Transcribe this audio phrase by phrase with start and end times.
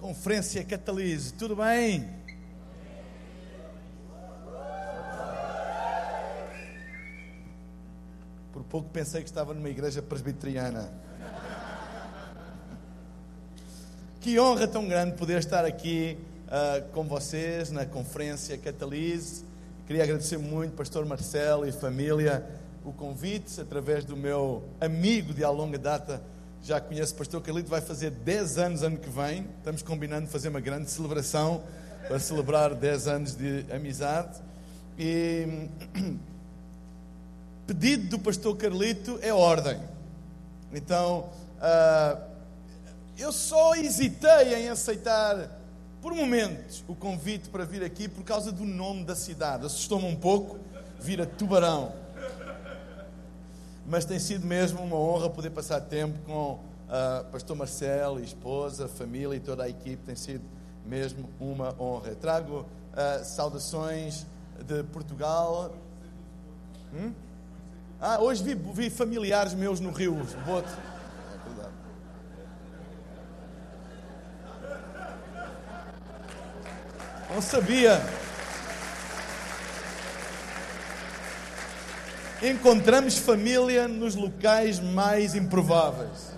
[0.00, 2.08] Conferência Catalise, tudo bem?
[8.52, 10.88] Por pouco pensei que estava numa igreja presbiteriana.
[14.20, 19.44] Que honra tão grande poder estar aqui uh, com vocês na Conferência Catalise.
[19.84, 22.46] Queria agradecer muito, Pastor Marcelo e família,
[22.84, 26.22] o convite através do meu amigo de longa data,
[26.62, 29.46] já conheço o pastor Carlito, vai fazer 10 anos ano que vem.
[29.58, 31.62] Estamos combinando fazer uma grande celebração
[32.06, 34.38] para celebrar 10 anos de amizade.
[34.98, 35.68] E
[37.66, 39.80] pedido do pastor Carlito é ordem.
[40.72, 42.20] Então, uh,
[43.16, 45.58] eu só hesitei em aceitar
[46.02, 49.66] por momentos o convite para vir aqui por causa do nome da cidade.
[49.66, 50.58] Assustou-me um pouco
[51.00, 51.92] vir a Tubarão
[53.88, 59.34] mas tem sido mesmo uma honra poder passar tempo com uh, Pastor Marcelo, esposa, família
[59.34, 60.02] e toda a equipe.
[60.04, 60.44] Tem sido
[60.84, 62.14] mesmo uma honra.
[62.14, 62.60] Trago
[62.92, 64.26] uh, saudações
[64.62, 65.74] de Portugal.
[66.92, 67.14] Hum?
[67.98, 70.68] Ah, hoje vi, vi, familiares meus no Rio Bote.
[77.30, 78.27] É Não sabia.
[82.42, 86.36] Encontramos família nos locais mais improváveis.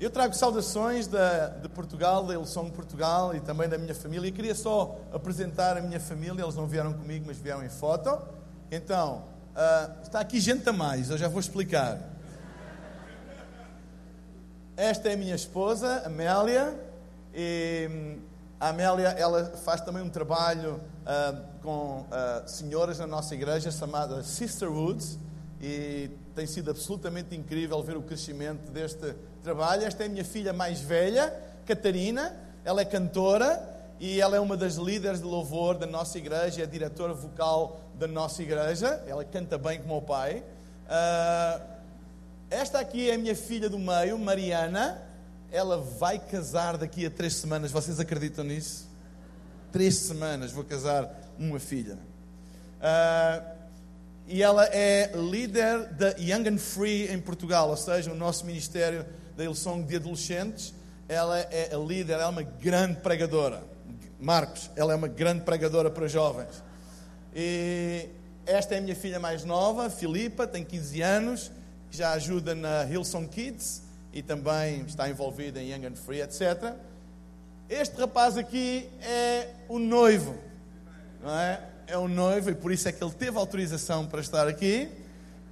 [0.00, 4.28] Eu trago saudações da, de Portugal, da Ilson Portugal e também da minha família.
[4.28, 6.40] E queria só apresentar a minha família.
[6.40, 8.16] Eles não vieram comigo, mas vieram em foto.
[8.70, 9.24] Então,
[9.56, 11.98] uh, está aqui gente a mais, eu já vou explicar.
[14.76, 16.78] Esta é a minha esposa, Amélia.
[17.34, 18.18] E
[18.60, 24.22] a Amélia, ela faz também um trabalho uh, com uh, senhoras na nossa igreja chamada
[24.22, 25.18] Sisterhoods
[25.60, 29.84] e tem sido absolutamente incrível ver o crescimento deste trabalho.
[29.84, 31.34] Esta é a minha filha mais velha,
[31.66, 36.62] Catarina, ela é cantora e ela é uma das líderes de louvor da nossa igreja,
[36.62, 40.44] é diretora vocal da nossa igreja, ela canta bem como o pai.
[40.86, 41.78] Uh,
[42.50, 45.02] esta aqui é a minha filha do meio, Mariana,
[45.50, 47.72] ela vai casar daqui a três semanas.
[47.72, 48.87] Vocês acreditam nisso?
[49.72, 51.98] Três semanas vou casar uma filha.
[52.78, 53.58] Uh,
[54.26, 59.06] e ela é líder da Young and Free em Portugal, ou seja, o nosso ministério
[59.36, 60.74] da Ilsong de adolescentes.
[61.08, 63.62] Ela é a líder, ela é uma grande pregadora.
[64.20, 66.62] Marcos, ela é uma grande pregadora para jovens.
[67.34, 68.08] E
[68.44, 71.52] esta é a minha filha mais nova, Filipa, tem 15 anos,
[71.90, 76.74] já ajuda na Hillsong Kids e também está envolvido em Young and Free, etc.
[77.68, 80.34] Este rapaz aqui é o noivo,
[81.22, 81.60] não é?
[81.86, 84.88] É o noivo e por isso é que ele teve autorização para estar aqui.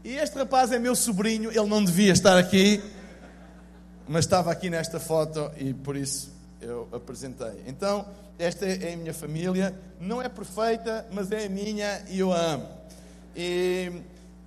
[0.03, 2.82] E este rapaz é meu sobrinho, ele não devia estar aqui,
[4.09, 7.62] mas estava aqui nesta foto e por isso eu apresentei.
[7.66, 8.06] Então,
[8.38, 12.41] esta é a minha família, não é perfeita, mas é a minha e eu a
[12.41, 12.69] amo.
[13.37, 13.93] E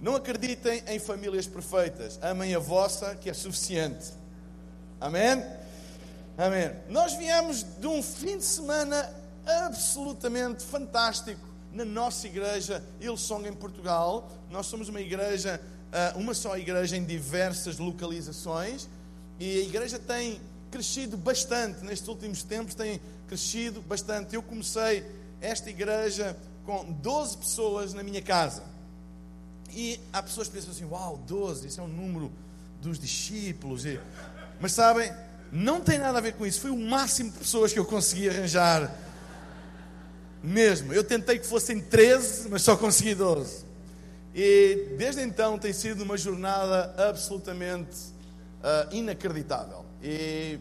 [0.02, 2.18] não acreditem em famílias perfeitas.
[2.20, 4.08] Amem a vossa, que é suficiente.
[5.00, 5.59] Amém?
[6.40, 6.72] Amém.
[6.88, 9.14] Nós viemos de um fim de semana
[9.66, 14.32] absolutamente fantástico na nossa igreja Ilsong em Portugal.
[14.50, 15.60] Nós somos uma igreja,
[15.92, 18.88] ah, uma só igreja em diversas localizações
[19.38, 20.40] e a igreja tem
[20.72, 24.34] crescido bastante nestes últimos tempos, tem crescido bastante.
[24.34, 25.06] Eu comecei
[25.42, 28.64] esta igreja com 12 pessoas na minha casa.
[29.74, 32.32] E há pessoas que pensam assim: Uau, 12, isso é um número
[32.82, 33.84] dos discípulos.
[33.84, 34.00] E...
[34.62, 35.14] Mas sabem,
[35.52, 36.62] não tem nada a ver com isso.
[36.62, 38.94] Foi o máximo de pessoas que eu consegui arranjar.
[40.44, 40.94] Mesmo.
[40.94, 43.66] Eu tentei que fossem 13, mas só consegui 12.
[44.34, 47.98] E desde então tem sido uma jornada absolutamente
[48.60, 49.84] uh, inacreditável.
[50.02, 50.60] E,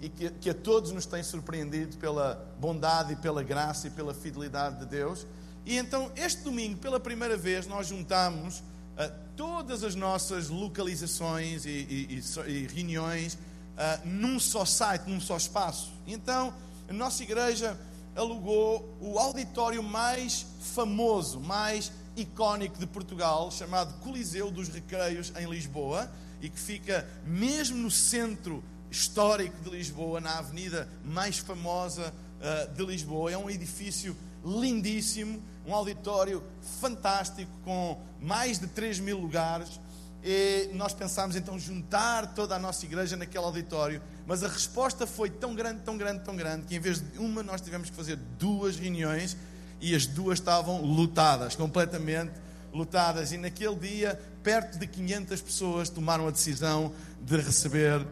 [0.00, 4.12] e que, que a todos nos tem surpreendido pela bondade e pela graça e pela
[4.12, 5.26] fidelidade de Deus.
[5.64, 11.70] E então, este domingo, pela primeira vez, nós juntamos uh, todas as nossas localizações e,
[11.70, 13.38] e, e reuniões
[13.76, 15.92] uh, num só site, num só espaço.
[16.06, 16.52] Então,
[16.88, 17.78] a nossa igreja
[18.14, 26.10] alugou o auditório mais famoso, mais icónico de Portugal, chamado Coliseu dos Recreios, em Lisboa,
[26.40, 32.84] e que fica mesmo no centro histórico de Lisboa, na avenida mais famosa uh, de
[32.84, 33.30] Lisboa.
[33.30, 36.42] É um edifício lindíssimo, um auditório
[36.80, 39.80] fantástico com mais de 3 mil lugares.
[40.28, 45.30] E nós pensámos então juntar toda a nossa igreja naquele auditório, mas a resposta foi
[45.30, 48.16] tão grande, tão grande, tão grande, que em vez de uma nós tivemos que fazer
[48.36, 49.36] duas reuniões
[49.80, 52.32] e as duas estavam lotadas, completamente
[52.72, 53.30] lotadas.
[53.30, 58.04] E naquele dia, perto de 500 pessoas tomaram a decisão de receber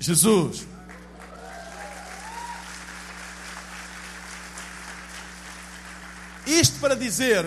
[0.00, 0.66] Jesus.
[6.44, 7.44] Isto para dizer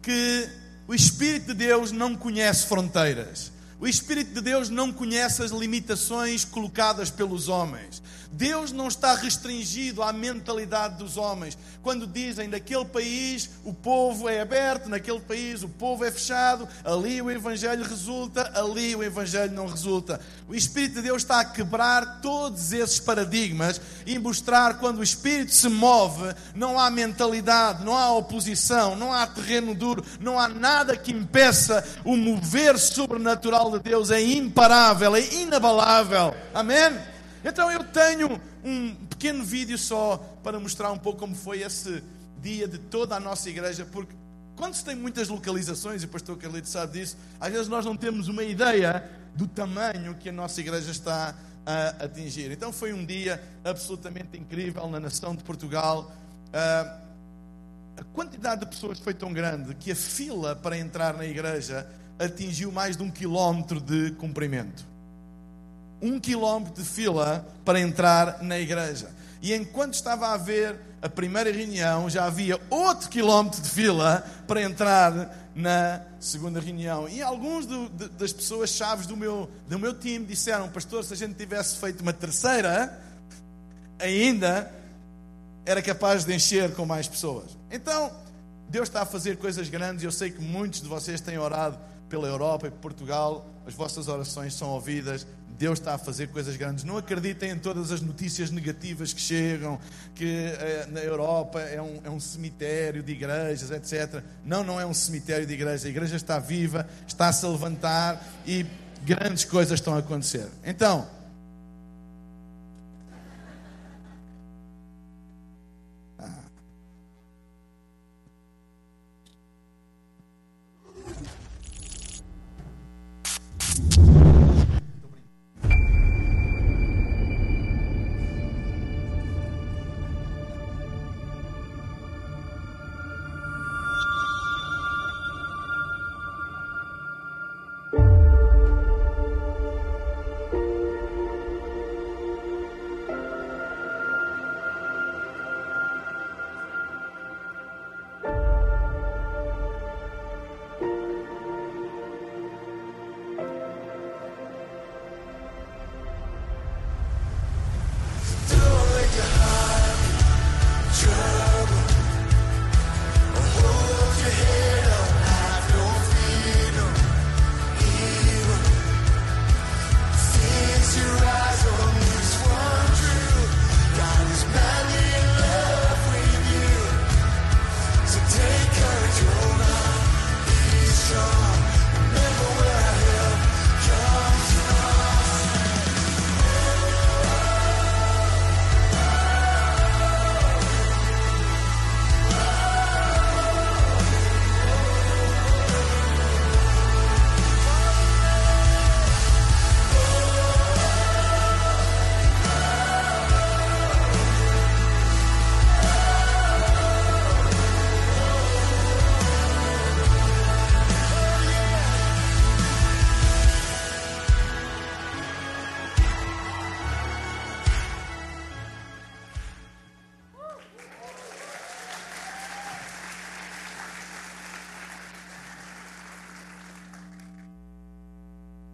[0.00, 0.48] que
[0.86, 3.50] o Espírito de Deus não conhece fronteiras.
[3.78, 8.02] O Espírito de Deus não conhece as limitações colocadas pelos homens.
[8.32, 11.56] Deus não está restringido à mentalidade dos homens.
[11.82, 17.20] Quando dizem naquele país o povo é aberto, naquele país o povo é fechado, ali
[17.20, 20.20] o Evangelho resulta, ali o Evangelho não resulta.
[20.48, 25.52] O Espírito de Deus está a quebrar todos esses paradigmas e mostrar quando o Espírito
[25.52, 30.96] se move, não há mentalidade, não há oposição, não há terreno duro, não há nada
[30.96, 34.10] que impeça o mover sobrenatural de Deus.
[34.10, 36.34] É imparável, é inabalável.
[36.54, 36.98] Amém?
[37.44, 42.02] Então eu tenho um pequeno vídeo só para mostrar um pouco como foi esse
[42.42, 44.14] dia de toda a nossa igreja, porque
[44.56, 47.96] quando se tem muitas localizações, e o pastor Carlito sabe disso, às vezes nós não
[47.96, 51.34] temos uma ideia do tamanho que a nossa igreja está
[51.66, 52.50] a atingir.
[52.50, 56.10] Então foi um dia absolutamente incrível na nação de Portugal.
[56.52, 56.98] Ah,
[57.98, 61.86] a quantidade de pessoas foi tão grande que a fila para entrar na igreja
[62.18, 64.96] atingiu mais de um quilómetro de comprimento
[66.00, 69.10] um quilómetro de fila para entrar na igreja.
[69.40, 74.62] E enquanto estava a haver a primeira reunião, já havia outro quilómetro de fila para
[74.62, 77.08] entrar na segunda reunião.
[77.08, 77.66] E alguns
[78.18, 82.00] das pessoas chaves do meu, do meu time disseram: Pastor, se a gente tivesse feito
[82.00, 82.98] uma terceira,
[83.98, 84.70] ainda
[85.64, 87.56] era capaz de encher com mais pessoas.
[87.70, 88.10] Então,
[88.68, 90.02] Deus está a fazer coisas grandes.
[90.02, 93.46] Eu sei que muitos de vocês têm orado pela Europa e por Portugal.
[93.66, 95.26] As vossas orações são ouvidas.
[95.58, 96.84] Deus está a fazer coisas grandes.
[96.84, 99.78] Não acreditem em todas as notícias negativas que chegam,
[100.14, 104.22] que eh, na Europa é um, é um cemitério de igrejas, etc.
[104.44, 105.86] Não, não é um cemitério de igrejas.
[105.86, 108.66] A igreja está viva, está a se levantar e
[109.02, 110.46] grandes coisas estão a acontecer.
[110.64, 111.08] Então,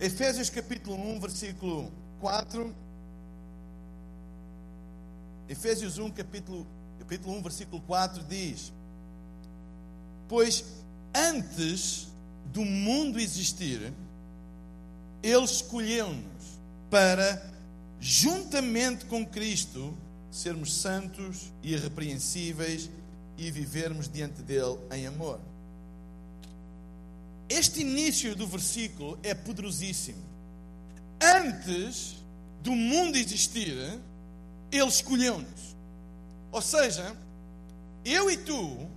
[0.02, 2.74] Efésios capítulo 1, versículo 4.
[5.48, 6.66] Efésios 1, capítulo,
[6.98, 8.72] capítulo 1, versículo 4 diz:
[10.28, 10.64] Pois
[11.14, 12.08] antes
[12.46, 13.92] do mundo existir,
[15.22, 16.58] Ele escolheu-nos
[16.90, 17.40] para,
[18.00, 19.96] juntamente com Cristo,
[20.32, 22.90] sermos santos e irrepreensíveis
[23.38, 25.38] e vivermos diante dele em amor.
[27.52, 30.24] Este início do versículo é poderosíssimo.
[31.20, 32.16] Antes
[32.62, 33.76] do mundo existir,
[34.70, 35.76] Ele escolheu-nos.
[36.50, 37.14] Ou seja,
[38.06, 38.88] eu e tu,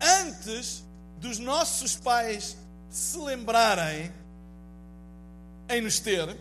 [0.00, 0.82] antes
[1.20, 2.56] dos nossos pais
[2.90, 4.12] se lembrarem
[5.68, 6.36] em nos ter,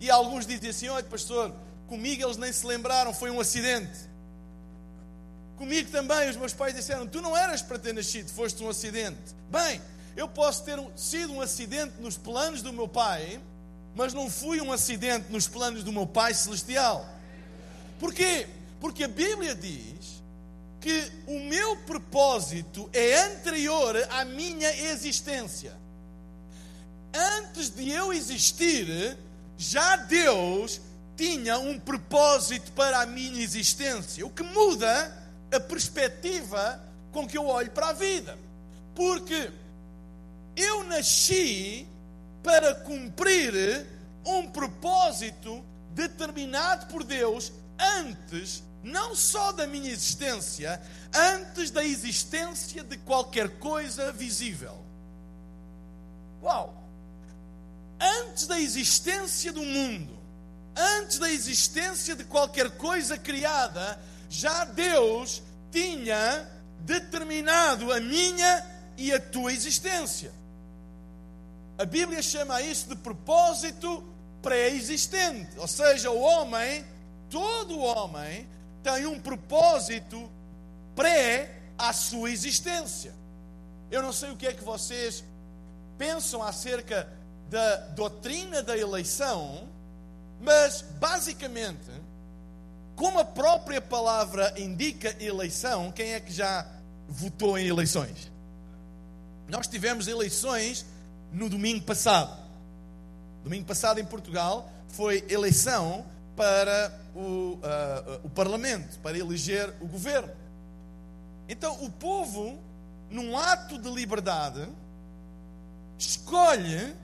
[0.00, 1.54] e alguns dizem assim: olha, pastor,
[1.86, 3.98] comigo eles nem se lembraram, foi um acidente.
[5.58, 9.20] Comigo também, os meus pais disseram: Tu não eras para ter nascido, foste um acidente.
[9.50, 9.78] Bem,
[10.16, 13.40] eu posso ter sido um acidente nos planos do meu pai,
[13.94, 17.08] mas não fui um acidente nos planos do meu pai celestial.
[17.98, 18.46] Porquê?
[18.80, 20.22] Porque a Bíblia diz
[20.80, 25.72] que o meu propósito é anterior à minha existência.
[27.14, 29.16] Antes de eu existir,
[29.56, 30.80] já Deus
[31.16, 37.46] tinha um propósito para a minha existência, o que muda a perspectiva com que eu
[37.46, 38.36] olho para a vida.
[38.94, 39.50] Porque
[40.56, 41.86] eu nasci
[42.42, 43.86] para cumprir
[44.24, 50.80] um propósito determinado por Deus antes, não só da minha existência,
[51.14, 54.76] antes da existência de qualquer coisa visível.
[56.42, 56.82] Uau!
[57.98, 60.18] Antes da existência do mundo,
[60.76, 69.20] antes da existência de qualquer coisa criada, já Deus tinha determinado a minha e a
[69.20, 70.32] tua existência.
[71.78, 74.04] A Bíblia chama isso de propósito
[74.42, 76.84] pré-existente, ou seja, o homem,
[77.30, 78.46] todo homem,
[78.82, 80.30] tem um propósito
[80.94, 83.12] pré à sua existência.
[83.90, 85.24] Eu não sei o que é que vocês
[85.98, 87.08] pensam acerca
[87.48, 89.68] da doutrina da eleição,
[90.40, 91.90] mas basicamente
[92.96, 96.66] como a própria palavra indica eleição, quem é que já
[97.08, 98.30] votou em eleições?
[99.48, 100.86] Nós tivemos eleições
[101.34, 102.32] no domingo passado.
[103.42, 110.32] Domingo passado em Portugal foi eleição para o, uh, o Parlamento, para eleger o governo.
[111.48, 112.58] Então o povo,
[113.10, 114.66] num ato de liberdade,
[115.98, 116.94] escolhe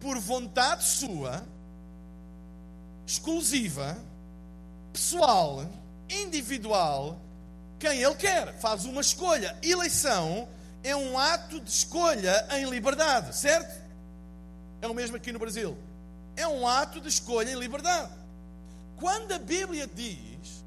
[0.00, 1.42] por vontade sua,
[3.06, 3.96] exclusiva,
[4.92, 5.64] pessoal,
[6.10, 7.16] individual,
[7.78, 8.58] quem ele quer.
[8.58, 9.56] Faz uma escolha.
[9.62, 10.48] Eleição
[10.86, 13.76] é um ato de escolha em liberdade, certo?
[14.80, 15.76] É o mesmo aqui no Brasil.
[16.36, 18.12] É um ato de escolha em liberdade.
[18.96, 20.64] Quando a Bíblia diz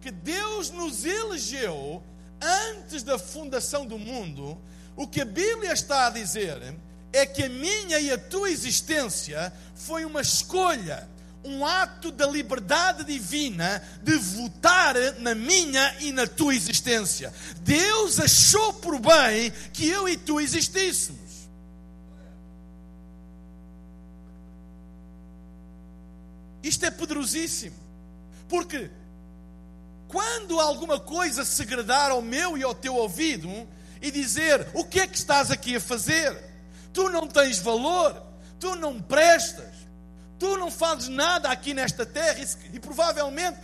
[0.00, 2.00] que Deus nos elegeu
[2.40, 4.56] antes da fundação do mundo,
[4.94, 6.76] o que a Bíblia está a dizer
[7.12, 11.08] é que a minha e a tua existência foi uma escolha
[11.48, 17.32] um ato da liberdade divina de votar na minha e na tua existência.
[17.60, 21.48] Deus achou por bem que eu e tu existíssemos.
[26.62, 27.76] Isto é poderosíssimo,
[28.48, 28.90] porque
[30.06, 31.64] quando alguma coisa se
[32.10, 33.48] ao meu e ao teu ouvido
[34.02, 36.36] e dizer: O que é que estás aqui a fazer?
[36.92, 38.20] Tu não tens valor,
[38.58, 39.67] tu não prestas
[40.38, 43.58] Tu não fazes nada aqui nesta terra e, e provavelmente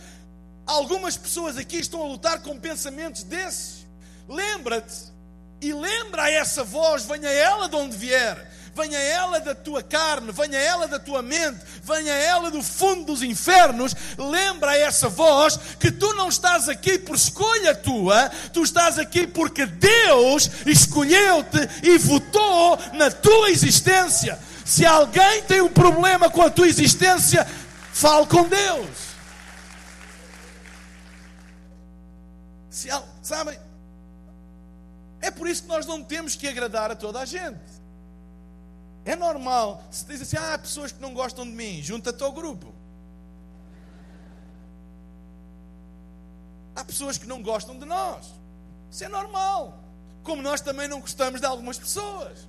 [0.65, 3.85] algumas pessoas aqui estão a lutar com pensamentos desses.
[4.27, 5.13] Lembra-te
[5.61, 10.59] e lembra essa voz, venha ela de onde vier, venha ela da tua carne, venha
[10.59, 16.13] ela da tua mente, venha ela do fundo dos infernos, lembra essa voz que tu
[16.15, 23.09] não estás aqui por escolha tua, tu estás aqui porque Deus escolheu-te e votou na
[23.09, 24.37] tua existência.
[24.65, 27.45] Se alguém tem um problema com a tua existência,
[27.93, 29.15] fale com Deus.
[32.67, 32.89] Se,
[33.21, 33.59] sabem?
[35.21, 37.61] É por isso que nós não temos que agradar a toda a gente.
[39.05, 39.83] É normal.
[39.91, 42.73] Se diz assim, ah, há pessoas que não gostam de mim, junta-te ao grupo.
[46.75, 48.25] Há pessoas que não gostam de nós.
[48.89, 49.79] Isso é normal.
[50.23, 52.47] Como nós também não gostamos de algumas pessoas.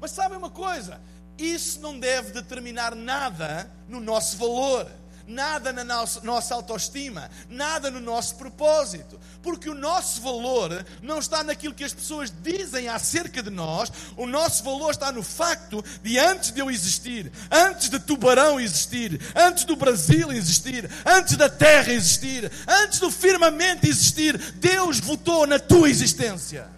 [0.00, 1.00] Mas sabem uma coisa?
[1.46, 4.90] Isso não deve determinar nada no nosso valor,
[5.30, 11.74] nada na nossa autoestima, nada no nosso propósito, porque o nosso valor não está naquilo
[11.74, 16.50] que as pessoas dizem acerca de nós, o nosso valor está no facto de antes
[16.50, 22.50] de eu existir, antes de Tubarão existir, antes do Brasil existir, antes da terra existir,
[22.66, 26.68] antes do firmamento existir, Deus votou na tua existência.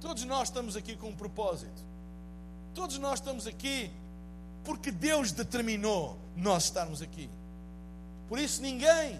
[0.00, 1.95] Todos nós estamos aqui com um propósito.
[2.76, 3.90] Todos nós estamos aqui
[4.62, 7.30] porque Deus determinou nós estarmos aqui.
[8.28, 9.18] Por isso, ninguém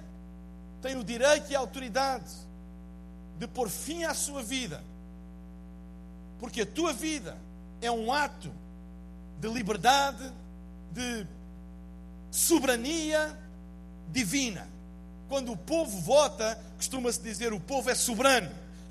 [0.83, 2.31] tem o direito e a autoridade
[3.39, 4.85] de pôr fim à sua vida,
[6.39, 7.35] porque a tua vida
[7.81, 8.53] é um ato
[9.41, 10.31] de liberdade,
[10.93, 11.27] de
[12.31, 13.35] soberania
[14.13, 14.69] divina.
[15.31, 18.51] Quando o povo vota, costuma-se dizer o povo é soberano.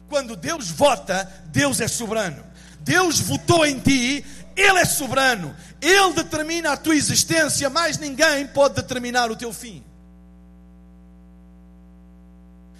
[0.09, 2.43] Quando Deus vota, Deus é soberano.
[2.79, 4.23] Deus votou em ti
[4.55, 5.55] ele é soberano.
[5.81, 9.83] Ele determina a tua existência, mas ninguém pode determinar o teu fim.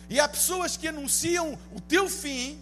[0.09, 2.59] E há pessoas que anunciam o teu fim,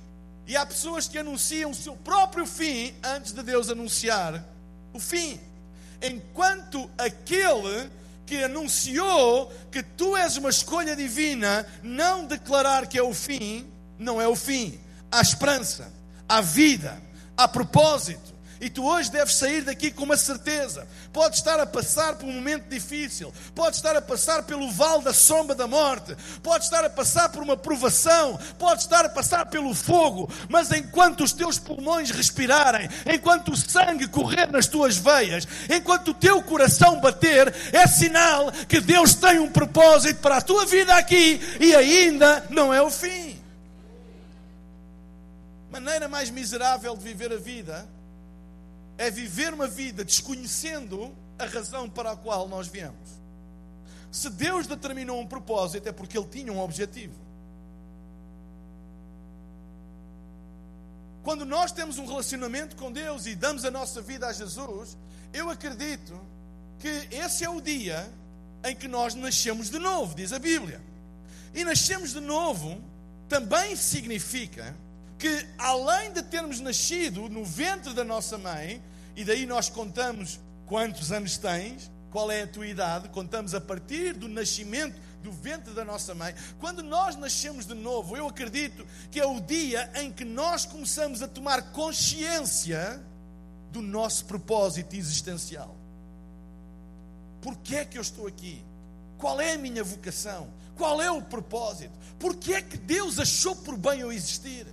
[0.48, 4.44] e há pessoas que anunciam o seu próprio fim antes de Deus anunciar
[4.94, 5.40] o fim.
[6.02, 7.90] Enquanto aquele
[8.26, 14.22] que anunciou que tu és uma escolha divina, não declarar que é o fim, não
[14.22, 14.80] é o fim.
[15.12, 15.92] Há esperança,
[16.28, 17.02] há vida,
[17.38, 18.33] há propósito.
[18.64, 20.88] E tu hoje deves sair daqui com uma certeza.
[21.12, 25.12] Pode estar a passar por um momento difícil, pode estar a passar pelo vale da
[25.12, 29.76] sombra da morte, pode estar a passar por uma provação, pode estar a passar pelo
[29.76, 36.12] fogo, mas enquanto os teus pulmões respirarem, enquanto o sangue correr nas tuas veias, enquanto
[36.12, 40.96] o teu coração bater, é sinal que Deus tem um propósito para a tua vida
[40.96, 43.38] aqui e ainda não é o fim.
[45.70, 47.86] Maneira mais miserável de viver a vida
[48.98, 53.22] é viver uma vida desconhecendo a razão para a qual nós viemos.
[54.12, 57.16] Se Deus determinou um propósito, é porque Ele tinha um objetivo.
[61.24, 64.98] Quando nós temos um relacionamento com Deus e damos a nossa vida a Jesus,
[65.34, 66.20] eu acredito
[66.80, 68.12] que esse é o dia
[68.64, 70.82] em que nós nascemos de novo, diz a Bíblia.
[71.54, 72.82] E nascemos de novo
[73.30, 74.76] também significa
[75.24, 78.84] que além de termos nascido no ventre da nossa mãe,
[79.16, 84.12] e daí nós contamos quantos anos tens, qual é a tua idade, contamos a partir
[84.16, 86.36] do nascimento do ventre da nossa mãe.
[86.60, 91.24] Quando nós nascemos de novo, eu acredito que é o dia em que nós começamos
[91.24, 93.02] a tomar consciência
[93.72, 95.74] do nosso propósito existencial.
[97.42, 98.62] Por que é que eu estou aqui?
[99.18, 100.50] Qual é a minha vocação?
[100.76, 101.94] Qual é o propósito?
[102.20, 104.68] Por que é que Deus achou por bem eu existir?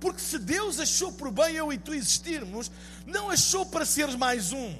[0.00, 2.70] Porque se Deus achou por bem eu e tu existirmos,
[3.06, 4.74] não achou para seres mais um.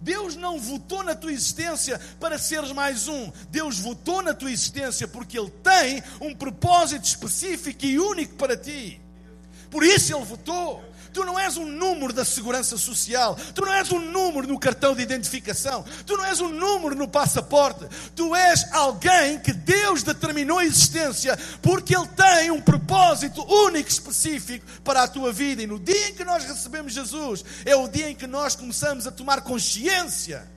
[0.00, 3.30] Deus não votou na tua existência para seres mais um.
[3.50, 9.00] Deus votou na tua existência porque Ele tem um propósito específico e único para ti.
[9.70, 10.84] Por isso Ele votou.
[11.12, 13.36] Tu não és um número da segurança social.
[13.54, 15.84] Tu não és um número no cartão de identificação.
[16.06, 17.86] Tu não és um número no passaporte.
[18.16, 24.64] Tu és alguém que Deus determinou a existência porque Ele tem um propósito único, específico
[24.82, 25.62] para a tua vida.
[25.62, 29.06] E no dia em que nós recebemos Jesus, é o dia em que nós começamos
[29.06, 30.50] a tomar consciência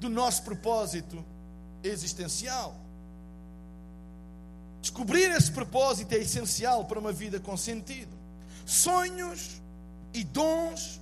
[0.00, 1.22] do nosso propósito
[1.84, 2.74] existencial.
[4.80, 8.21] Descobrir esse propósito é essencial para uma vida com sentido
[8.72, 9.60] sonhos
[10.14, 11.00] e dons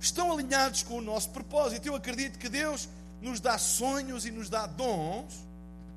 [0.00, 1.86] estão alinhados com o nosso propósito.
[1.86, 2.88] Eu acredito que Deus
[3.20, 5.46] nos dá sonhos e nos dá dons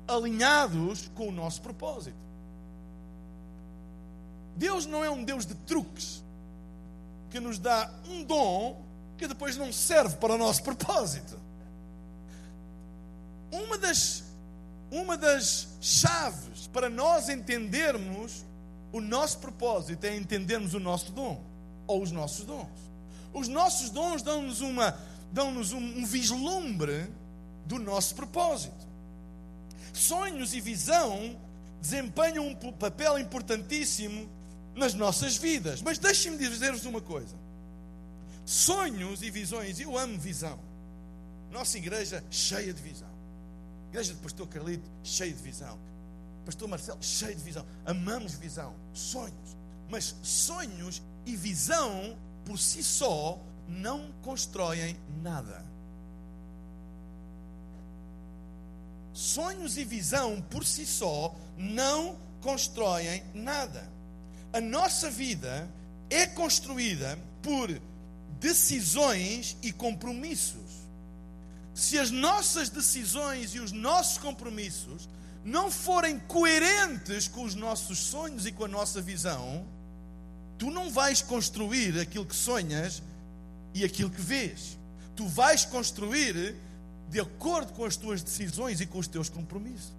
[0.06, 2.16] alinhados com o nosso propósito.
[4.56, 6.22] Deus não é um Deus de truques
[7.30, 8.82] que nos dá um dom
[9.16, 11.38] que depois não serve para o nosso propósito.
[13.52, 14.24] Uma das,
[14.90, 18.44] uma das chaves para nós entendermos
[18.92, 21.42] o nosso propósito é entendermos o nosso dom
[21.86, 22.68] ou os nossos dons.
[23.32, 24.98] Os nossos dons dão-nos uma
[25.32, 27.06] dão-nos um, um vislumbre
[27.64, 28.88] do nosso propósito.
[29.92, 31.36] Sonhos e visão
[31.80, 34.28] desempenham um papel importantíssimo
[34.74, 35.82] nas nossas vidas.
[35.82, 37.34] Mas deixem-me dizer-vos uma coisa:
[38.44, 40.58] sonhos e visões, eu amo visão.
[41.50, 43.08] Nossa igreja cheia de visão.
[43.90, 45.78] Igreja do Pastor Carlito cheia de visão.
[46.44, 47.64] Pastor Marcelo, cheio de visão.
[47.84, 49.56] Amamos visão, sonhos.
[49.88, 55.64] Mas sonhos e visão por si só não constroem nada.
[59.12, 63.88] Sonhos e visão por si só não constroem nada.
[64.52, 65.68] A nossa vida
[66.08, 67.70] é construída por
[68.40, 70.80] decisões e compromissos.
[71.74, 75.08] Se as nossas decisões e os nossos compromissos
[75.44, 79.66] não forem coerentes com os nossos sonhos e com a nossa visão,
[80.58, 83.02] tu não vais construir aquilo que sonhas
[83.72, 84.78] e aquilo que vês.
[85.16, 86.54] Tu vais construir
[87.08, 89.92] de acordo com as tuas decisões e com os teus compromissos.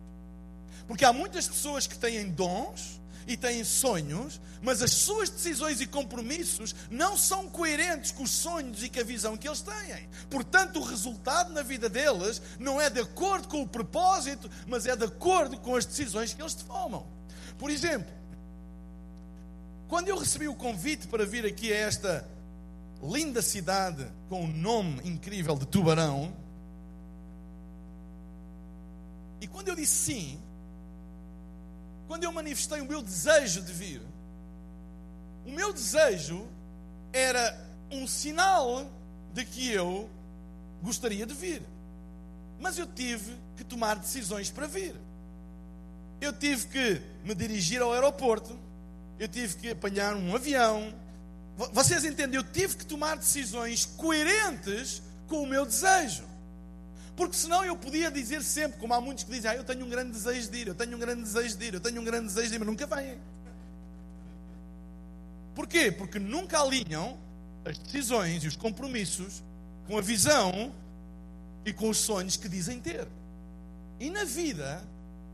[0.88, 5.88] Porque há muitas pessoas que têm dons, e têm sonhos, mas as suas decisões e
[5.88, 10.08] compromissos não são coerentes com os sonhos e com a visão que eles têm.
[10.30, 14.96] Portanto, o resultado na vida deles não é de acordo com o propósito, mas é
[14.96, 17.06] de acordo com as decisões que eles tomam.
[17.58, 18.12] Por exemplo,
[19.88, 22.30] quando eu recebi o convite para vir aqui a esta
[23.04, 26.34] linda cidade com o nome incrível de Tubarão,
[29.42, 30.40] e quando eu disse sim,
[32.12, 34.02] quando eu manifestei o meu desejo de vir,
[35.46, 36.46] o meu desejo
[37.14, 37.58] era
[37.90, 38.86] um sinal
[39.34, 40.10] de que eu
[40.84, 41.62] gostaria de vir.
[42.60, 44.94] Mas eu tive que tomar decisões para vir.
[46.20, 48.60] eu tive que me dirigir ao aeroporto,
[49.18, 50.94] eu tive que apanhar um avião.
[51.72, 52.36] Vocês entendem?
[52.36, 56.26] Eu tive que tomar decisões coerentes com o meu desejo.
[57.16, 59.90] Porque senão eu podia dizer sempre, como há muitos que dizem, ah, eu tenho um
[59.90, 62.28] grande desejo de ir, eu tenho um grande desejo de ir, eu tenho um grande
[62.28, 63.18] desejo de ir, mas nunca vêm.
[65.54, 65.92] Porquê?
[65.92, 67.18] Porque nunca alinham
[67.66, 69.44] as decisões e os compromissos
[69.88, 70.74] com a visão
[71.66, 73.08] e com os sonhos que dizem ter.
[74.00, 74.84] E na vida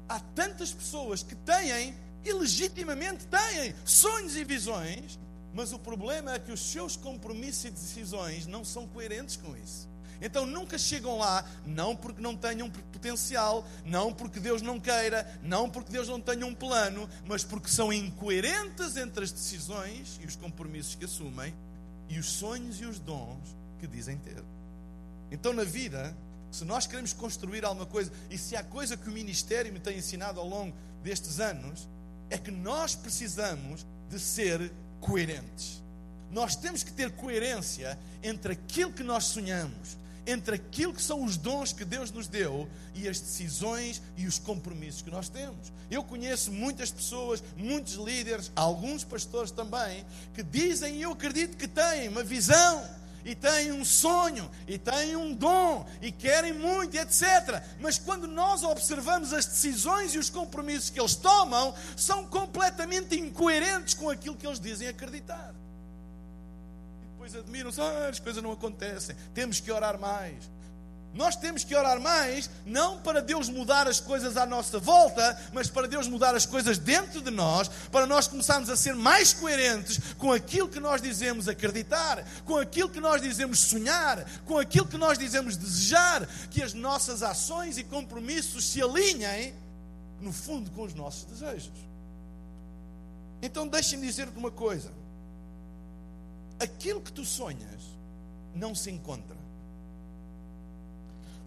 [0.10, 5.18] há tantas pessoas que têm, e legitimamente têm, sonhos e visões,
[5.54, 9.88] mas o problema é que os seus compromissos e decisões não são coerentes com isso.
[10.22, 15.70] Então nunca chegam lá, não porque não tenham potencial, não porque Deus não queira, não
[15.70, 20.36] porque Deus não tenha um plano, mas porque são incoerentes entre as decisões e os
[20.36, 21.54] compromissos que assumem
[22.10, 24.44] e os sonhos e os dons que dizem ter.
[25.32, 26.16] Então na vida,
[26.52, 29.98] se nós queremos construir alguma coisa, e se há coisa que o ministério me tem
[29.98, 31.88] ensinado ao longo destes anos,
[32.30, 35.82] é que nós precisamos de ser coerentes.
[36.32, 41.38] Nós temos que ter coerência entre aquilo que nós sonhamos, entre aquilo que são os
[41.38, 45.72] dons que Deus nos deu e as decisões e os compromissos que nós temos.
[45.90, 51.68] Eu conheço muitas pessoas, muitos líderes, alguns pastores também, que dizem e eu acredito que
[51.68, 52.84] têm uma visão
[53.24, 57.62] e têm um sonho, e têm um dom, e querem muito, etc.
[57.80, 63.94] Mas quando nós observamos as decisões e os compromissos que eles tomam, são completamente incoerentes
[63.94, 65.54] com aquilo que eles dizem acreditar
[67.28, 70.50] depois admiram-se, ah, as coisas não acontecem, temos que orar mais.
[71.14, 75.68] Nós temos que orar mais, não para Deus mudar as coisas à nossa volta, mas
[75.68, 80.00] para Deus mudar as coisas dentro de nós, para nós começarmos a ser mais coerentes
[80.16, 84.98] com aquilo que nós dizemos acreditar, com aquilo que nós dizemos sonhar, com aquilo que
[84.98, 89.56] nós dizemos desejar, que as nossas ações e compromissos se alinhem,
[90.22, 91.72] no fundo, com os nossos desejos.
[93.42, 94.92] Então, deixem-me dizer-te uma coisa
[96.60, 97.82] aquilo que tu sonhas
[98.54, 99.38] não se encontra.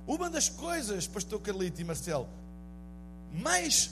[0.06, 2.28] Uma das coisas, Pastor Carlito e Marcelo,
[3.32, 3.90] mais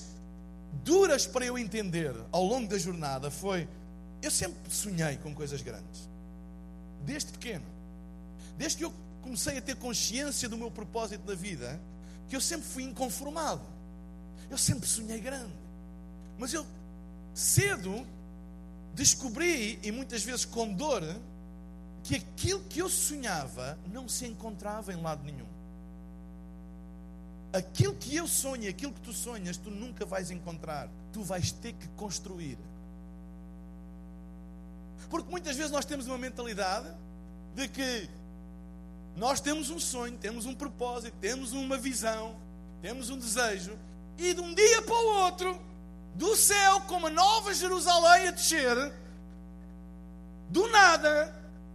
[0.85, 3.68] duras para eu entender ao longo da jornada foi:
[4.22, 6.09] eu sempre sonhei com coisas grandes,
[7.04, 7.64] desde pequeno,
[8.57, 11.81] desde que eu comecei a ter consciência do meu propósito na vida,
[12.28, 13.62] que eu sempre fui inconformado,
[14.50, 15.52] eu sempre sonhei grande,
[16.38, 16.66] mas eu
[17.35, 18.04] cedo
[18.94, 21.03] descobri, e muitas vezes com dor,
[22.03, 25.46] que aquilo que eu sonhava não se encontrava em lado nenhum.
[27.53, 30.88] Aquilo que eu sonho, aquilo que tu sonhas, tu nunca vais encontrar.
[31.12, 32.59] Tu vais ter que construir.
[35.09, 36.88] Porque muitas vezes nós temos uma mentalidade
[37.55, 38.09] de que
[39.16, 42.37] nós temos um sonho, temos um propósito, temos uma visão,
[42.83, 43.77] temos um desejo,
[44.16, 45.61] e de um dia para o outro
[46.14, 48.92] do céu, como a nova Jerusalém a descer,
[50.51, 51.35] do nada,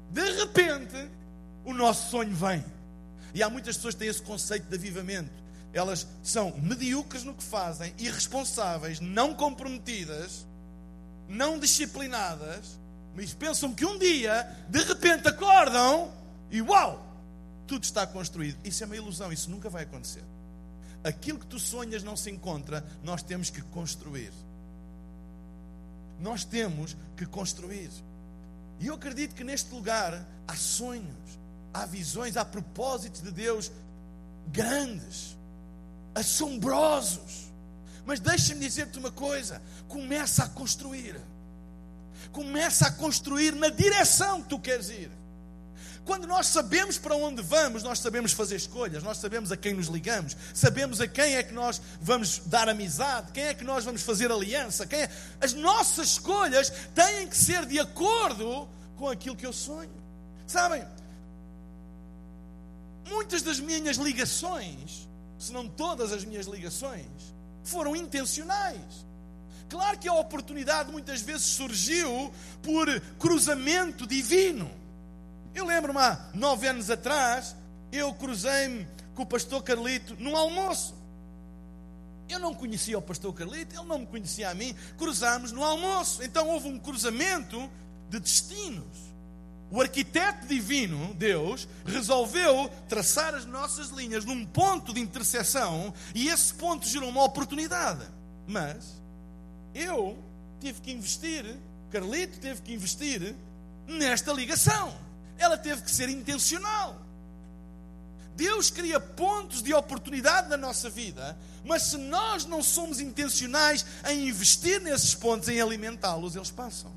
[0.10, 1.10] de repente,
[1.63, 2.63] o nosso sonho vem.
[3.34, 5.32] E há muitas pessoas que têm esse conceito de avivamento.
[5.72, 10.46] Elas são medíocres no que fazem, irresponsáveis, não comprometidas,
[11.28, 12.80] não disciplinadas,
[13.15, 16.12] mas pensam que um dia, de repente, acordam
[16.52, 17.04] e uau,
[17.65, 18.58] tudo está construído.
[18.63, 20.24] Isso é uma ilusão, isso nunca vai acontecer
[21.04, 24.32] aquilo que tu sonhas não se encontra, nós temos que construir.
[26.20, 27.89] Nós temos que construir.
[28.80, 31.39] E eu acredito que neste lugar há sonhos,
[31.74, 33.72] há visões, há propósitos de Deus
[34.48, 35.38] grandes,
[36.16, 37.52] assombrosos.
[38.06, 41.20] Mas deixa-me dizer-te uma coisa: começa a construir.
[42.32, 45.12] Começa a construir na direção que tu queres ir.
[46.06, 49.88] Quando nós sabemos para onde vamos, nós sabemos fazer escolhas, nós sabemos a quem nos
[49.88, 54.02] ligamos, sabemos a quem é que nós vamos dar amizade, quem é que nós vamos
[54.02, 54.86] fazer aliança.
[54.86, 55.10] Quem é...
[55.39, 60.04] As nossas escolhas têm que ser de acordo com aquilo que eu sonho.
[60.46, 60.86] Sabem?
[63.10, 65.08] Muitas das minhas ligações,
[65.39, 69.06] se não todas as minhas ligações, foram intencionais.
[69.70, 72.88] Claro que a oportunidade muitas vezes surgiu por
[73.18, 74.83] cruzamento divino.
[75.56, 77.56] Eu lembro-me há nove anos atrás,
[77.92, 80.96] eu cruzei-me com o pastor Carlito num almoço.
[82.28, 84.76] Eu não conhecia o pastor Carlito, ele não me conhecia a mim.
[84.98, 86.24] Cruzámos no almoço.
[86.24, 87.70] Então houve um cruzamento
[88.10, 89.13] de destinos.
[89.70, 96.54] O arquiteto divino, Deus, resolveu traçar as nossas linhas num ponto de interseção e esse
[96.54, 98.06] ponto gerou uma oportunidade.
[98.48, 99.02] Mas
[99.74, 100.18] eu
[100.60, 101.46] tive que investir,
[101.92, 103.36] Carlito teve que investir
[103.88, 104.94] nesta ligação
[105.38, 107.04] ela teve que ser intencional.
[108.36, 114.28] Deus cria pontos de oportunidade na nossa vida, mas se nós não somos intencionais em
[114.28, 116.91] investir nesses pontos, em alimentá-los, eles passam.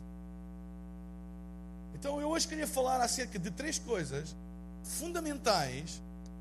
[1.95, 4.35] Então eu hoje queria falar acerca de três coisas
[4.83, 6.01] fundamentais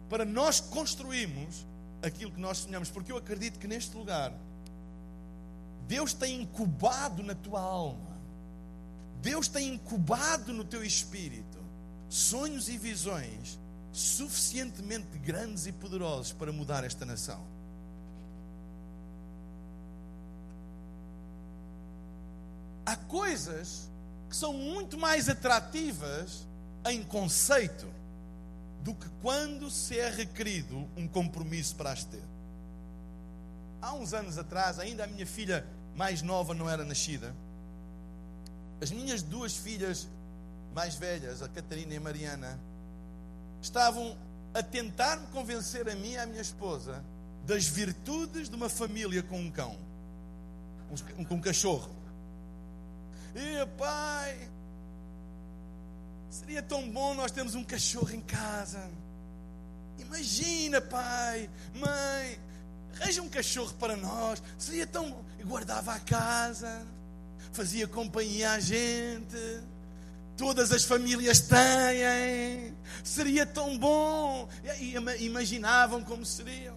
[0.10, 1.66] para nós construirmos
[2.02, 4.32] aquilo que nós sonhamos, porque eu acredito que neste lugar
[5.88, 8.16] Deus tem incubado na tua alma,
[9.22, 11.55] Deus tem incubado no teu espírito
[12.10, 13.60] sonhos e visões
[13.92, 17.42] suficientemente grandes e poderosos para mudar esta nação.
[22.86, 23.90] Há coisas
[24.30, 26.46] que são muito mais atrativas
[26.86, 27.88] em conceito
[28.84, 32.22] do que quando se é requerido um compromisso para as ter.
[33.82, 35.66] Há uns anos atrás, ainda a minha filha
[35.96, 37.34] mais nova não era nascida.
[38.82, 40.08] As minhas duas filhas
[40.76, 42.60] mais velhas, a Catarina e a Mariana,
[43.62, 44.16] estavam
[44.54, 47.02] a tentar me convencer a mim e à minha esposa
[47.46, 49.78] das virtudes de uma família com um cão,
[51.30, 51.90] com um cachorro.
[53.34, 54.50] E pai,
[56.30, 58.86] seria tão bom nós termos um cachorro em casa.
[59.98, 62.38] Imagina, pai, mãe,
[63.00, 64.44] arranja um cachorro para nós.
[64.58, 65.24] Seria tão.
[65.46, 66.86] Guardava a casa,
[67.54, 69.64] fazia companhia à gente
[70.38, 74.48] todas as famílias têm, seria tão bom.
[74.80, 74.96] E
[75.26, 76.76] imaginavam como seriam.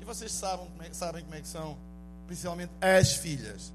[0.00, 1.76] E vocês sabem como é, sabem como é que são,
[2.26, 3.72] principalmente as filhas.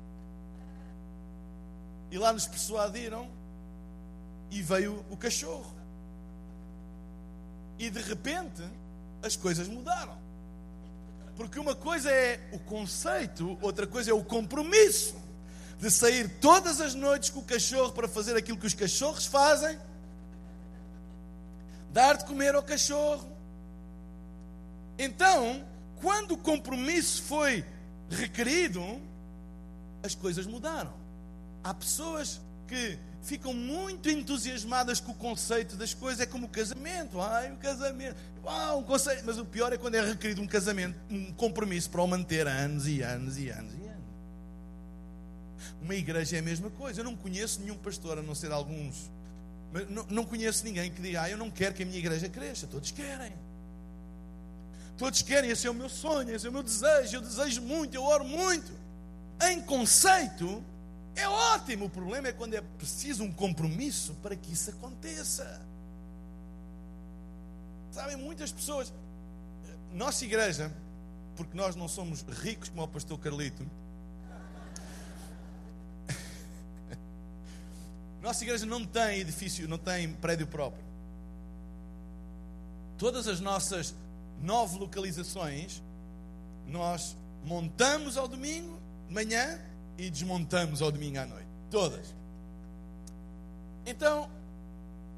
[2.11, 3.29] E lá nos persuadiram
[4.51, 5.73] e veio o cachorro.
[7.77, 8.63] E de repente
[9.21, 10.17] as coisas mudaram.
[11.35, 15.24] Porque uma coisa é o conceito, outra coisa é o compromisso
[15.85, 19.77] de sair todas as noites com o cachorro para fazer aquilo que os cachorros fazem,
[21.91, 23.29] dar de comer ao cachorro.
[24.97, 25.63] Então,
[26.01, 27.63] quando o compromisso foi
[28.09, 28.99] requerido,
[30.01, 30.91] as coisas mudaram.
[31.63, 37.21] Há pessoas que ficam muito entusiasmadas com o conceito das coisas, é como o casamento.
[37.21, 38.15] Ai, o casamento.
[38.43, 39.21] Uau, um conceito.
[39.23, 42.87] Mas o pior é quando é requerido um casamento, um compromisso para o manter anos
[42.87, 43.84] e anos e anos e.
[45.85, 47.01] Uma igreja é a mesma coisa.
[47.01, 49.07] Eu não conheço nenhum pastor, a não ser alguns.
[49.71, 52.27] Mas não, não conheço ninguém que diga, ah, eu não quero que a minha igreja
[52.27, 52.65] cresça.
[52.65, 53.31] Todos querem.
[54.97, 57.17] Todos querem, esse é o meu sonho, esse é o meu desejo.
[57.17, 58.71] Eu desejo muito, eu oro muito.
[59.47, 60.63] Em conceito,
[61.15, 61.85] é ótimo.
[61.85, 65.61] O problema é quando é preciso um compromisso para que isso aconteça.
[67.91, 68.91] Sabem, muitas pessoas,
[69.93, 70.73] nossa igreja,
[71.35, 73.63] porque nós não somos ricos como o pastor Carlito,
[78.25, 80.83] Nossa igreja não tem edifício, não tem prédio próprio.
[82.97, 83.93] Todas as nossas
[84.41, 85.79] nove localizações,
[86.65, 89.61] nós montamos ao domingo de manhã
[89.95, 91.47] e desmontamos ao domingo à noite.
[91.69, 92.15] Todas.
[93.85, 94.27] Então,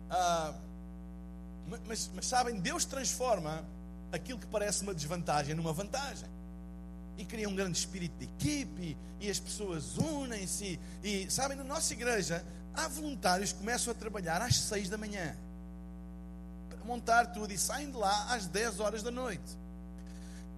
[0.10, 0.54] ah,
[1.88, 3.64] mas, mas sabem, Deus transforma
[4.12, 6.28] aquilo que parece uma desvantagem numa vantagem
[7.18, 11.94] e cria um grande espírito de equipe e as pessoas unem-se e sabem na nossa
[11.94, 12.46] igreja
[12.78, 15.36] há voluntários que começam a trabalhar às 6 da manhã
[16.70, 19.58] para montar tudo e saem de lá às 10 horas da noite.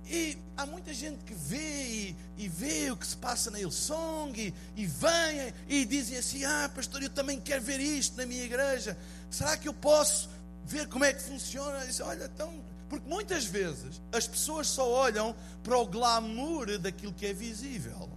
[0.06, 4.34] E há muita gente que vê e, e vê o que se passa na Hillsong
[4.38, 8.44] e, e vem e dizem assim: Ah, pastor, eu também quero ver isto na minha
[8.44, 8.98] igreja.
[9.30, 10.28] Será que eu posso
[10.66, 11.86] ver como é que funciona?
[11.86, 12.52] Diz, Olha, então.
[12.90, 18.10] Porque muitas vezes as pessoas só olham para o glamour daquilo que é visível.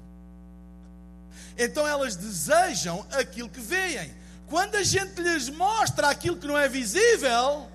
[1.57, 4.15] Então elas desejam aquilo que veem.
[4.47, 7.69] Quando a gente lhes mostra aquilo que não é visível,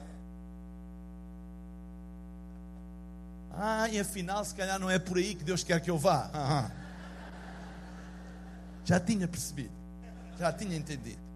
[3.52, 6.30] ah, e afinal, se calhar não é por aí que Deus quer que eu vá.
[6.34, 6.72] Ah,
[8.86, 9.74] já tinha percebido,
[10.38, 11.28] já tinha entendido.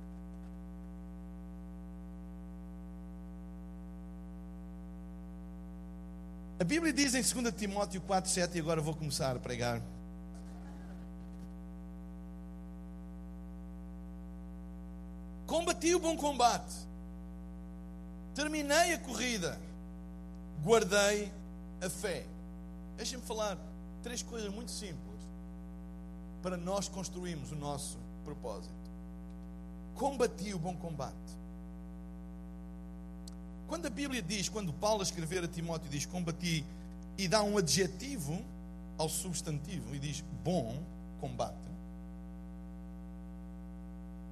[6.60, 9.82] A Bíblia diz em 2 Timóteo 4,7, e agora vou começar a pregar.
[15.52, 16.74] Combati o bom combate,
[18.34, 19.60] terminei a corrida,
[20.64, 21.30] guardei
[21.82, 22.26] a fé.
[22.96, 23.58] Deixem-me falar
[24.02, 25.20] três coisas muito simples
[26.42, 28.74] para nós construirmos o nosso propósito.
[29.96, 31.18] Combati o bom combate.
[33.68, 36.64] Quando a Bíblia diz, quando Paulo escrever a Timóteo diz combati
[37.18, 38.42] e dá um adjetivo
[38.98, 40.82] ao substantivo e diz bom
[41.20, 41.58] combate.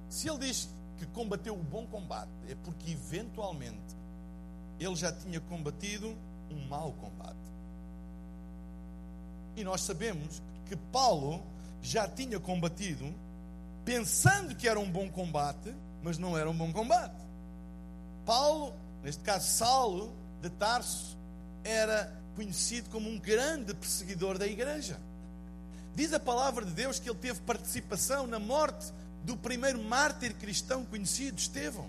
[0.08, 3.96] Se ele diz que combateu o bom combate é porque eventualmente
[4.78, 6.14] ele já tinha combatido
[6.50, 7.38] um mau combate.
[9.56, 11.42] E nós sabemos que Paulo
[11.80, 13.14] já tinha combatido
[13.82, 17.16] pensando que era um bom combate, mas não era um bom combate.
[18.26, 21.16] Paulo, neste caso Saulo de Tarso,
[21.64, 25.00] era conhecido como um grande perseguidor da igreja.
[25.94, 28.92] Diz a palavra de Deus que ele teve participação na morte
[29.24, 31.88] do primeiro mártir cristão conhecido, Estevão.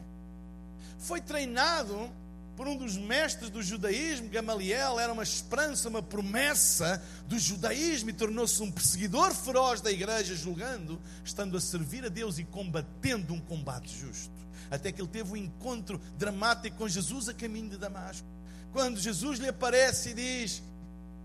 [0.99, 2.09] Foi treinado
[2.55, 8.13] por um dos mestres do judaísmo, Gamaliel, era uma esperança, uma promessa do judaísmo e
[8.13, 13.39] tornou-se um perseguidor feroz da igreja, julgando, estando a servir a Deus e combatendo um
[13.39, 14.31] combate justo.
[14.69, 18.27] Até que ele teve um encontro dramático com Jesus a caminho de Damasco.
[18.71, 20.61] Quando Jesus lhe aparece e diz: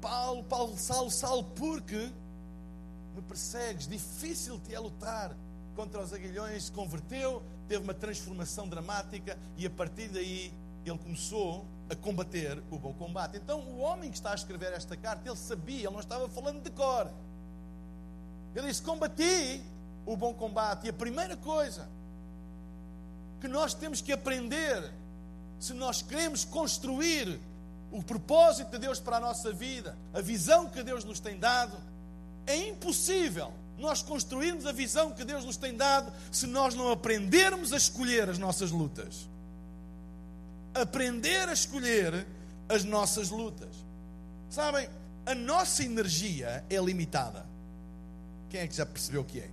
[0.00, 2.10] Paulo, Paulo, Saulo, Saulo, porque
[3.14, 3.86] me persegues?
[3.86, 5.36] Difícil te é lutar
[5.76, 6.64] contra os aguilhões.
[6.64, 10.52] Se converteu, teve uma transformação dramática e a partir daí
[10.84, 13.36] ele começou a combater o bom combate.
[13.36, 16.62] Então, o homem que está a escrever esta carta, ele sabia, ele não estava falando
[16.62, 17.08] de cor.
[18.54, 19.62] Ele disse: Combati
[20.06, 20.86] o bom combate.
[20.86, 21.88] E a primeira coisa
[23.40, 24.90] que nós temos que aprender,
[25.60, 27.38] se nós queremos construir
[27.92, 31.76] o propósito de Deus para a nossa vida, a visão que Deus nos tem dado,
[32.46, 37.72] é impossível nós construirmos a visão que Deus nos tem dado se nós não aprendermos
[37.72, 39.28] a escolher as nossas lutas
[40.82, 42.26] aprender a escolher
[42.68, 43.74] as nossas lutas.
[44.50, 44.88] Sabem,
[45.24, 47.46] a nossa energia é limitada.
[48.50, 49.50] Quem é que já percebeu o que é?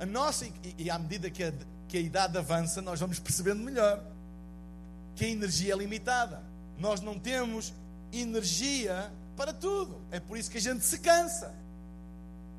[0.00, 1.52] A nossa, e, e à medida que a,
[1.88, 4.02] que a idade avança, nós vamos percebendo melhor
[5.14, 6.42] que a energia é limitada.
[6.78, 7.72] Nós não temos
[8.12, 10.00] energia para tudo.
[10.10, 11.54] É por isso que a gente se cansa.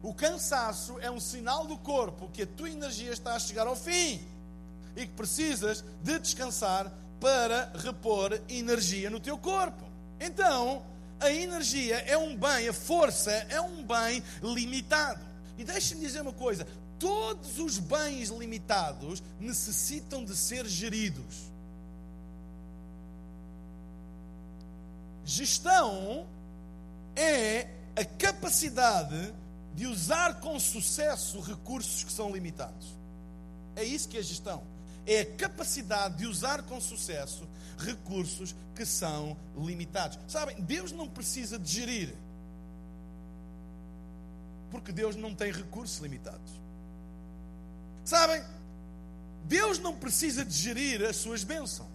[0.06, 3.76] O cansaço é um sinal do corpo que a tua energia está a chegar ao
[3.76, 4.24] fim
[4.96, 9.84] e que precisas de descansar para repor energia no teu corpo.
[10.20, 10.86] Então,
[11.20, 15.26] a energia é um bem, a força é um bem limitado.
[15.58, 16.68] E deixe-me dizer uma coisa:
[17.00, 21.52] todos os bens limitados necessitam de ser geridos.
[25.26, 26.28] Gestão
[27.16, 29.34] é a capacidade
[29.76, 32.96] de usar com sucesso recursos que são limitados.
[33.76, 34.64] É isso que é gestão
[35.06, 40.18] é a capacidade de usar com sucesso recursos que são limitados.
[40.28, 42.16] Sabem, Deus não precisa de gerir,
[44.72, 46.52] porque Deus não tem recursos limitados.
[48.04, 48.44] Sabem,
[49.46, 51.90] Deus não precisa de gerir as suas bênçãos.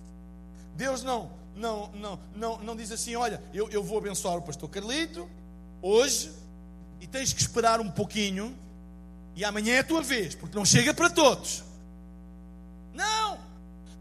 [0.77, 4.69] Deus não, não, não, não, não diz assim: olha, eu, eu vou abençoar o pastor
[4.69, 5.29] Carlito
[5.83, 6.33] hoje
[7.01, 8.57] e tens que esperar um pouquinho
[9.35, 11.65] e amanhã é a tua vez, porque não chega para todos.
[12.93, 13.39] Não!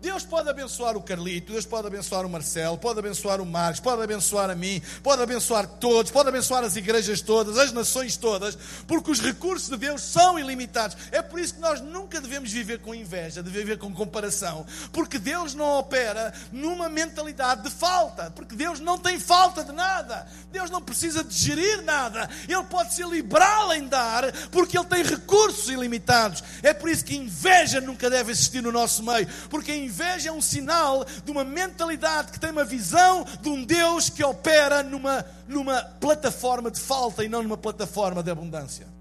[0.01, 4.01] Deus pode abençoar o Carlito, Deus pode abençoar o Marcelo, pode abençoar o Marcos, pode
[4.01, 8.57] abençoar a mim, pode abençoar todos, pode abençoar as igrejas todas, as nações todas,
[8.87, 10.95] porque os recursos de Deus são ilimitados.
[11.11, 15.19] É por isso que nós nunca devemos viver com inveja, devemos viver com comparação, porque
[15.19, 20.69] Deus não opera numa mentalidade de falta, porque Deus não tem falta de nada, Deus
[20.69, 25.67] não precisa de gerir nada, Ele pode ser liberal em dar, porque Ele tem recursos
[25.67, 26.41] ilimitados.
[26.63, 30.31] É por isso que inveja nunca deve existir no nosso meio, porque a inveja é
[30.31, 35.25] um sinal de uma mentalidade que tem uma visão de um Deus que opera numa,
[35.47, 38.98] numa plataforma de falta e não numa plataforma de abundância.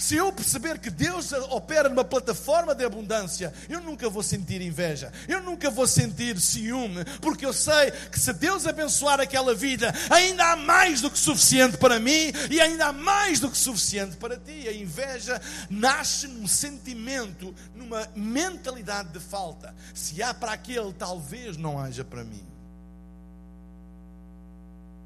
[0.00, 5.12] Se eu perceber que Deus opera numa plataforma de abundância, eu nunca vou sentir inveja,
[5.28, 10.52] eu nunca vou sentir ciúme, porque eu sei que se Deus abençoar aquela vida, ainda
[10.52, 14.38] há mais do que suficiente para mim e ainda há mais do que suficiente para
[14.38, 14.66] ti.
[14.66, 19.74] A inveja nasce num sentimento, numa mentalidade de falta.
[19.92, 22.46] Se há para aquele, talvez não haja para mim.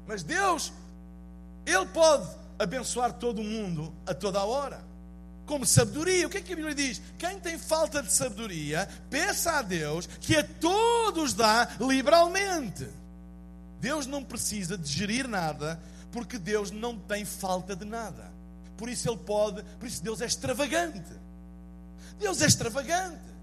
[0.07, 0.71] Mas Deus,
[1.65, 4.83] Ele pode abençoar todo mundo a toda a hora.
[5.45, 6.25] Como sabedoria.
[6.25, 7.01] O que é que a Bíblia diz?
[7.17, 12.87] Quem tem falta de sabedoria, peça a Deus que a todos dá liberalmente.
[13.79, 15.79] Deus não precisa de gerir nada,
[16.11, 18.33] porque Deus não tem falta de nada.
[18.77, 21.13] Por isso ele pode, por isso Deus é extravagante.
[22.19, 23.34] Deus é extravagante.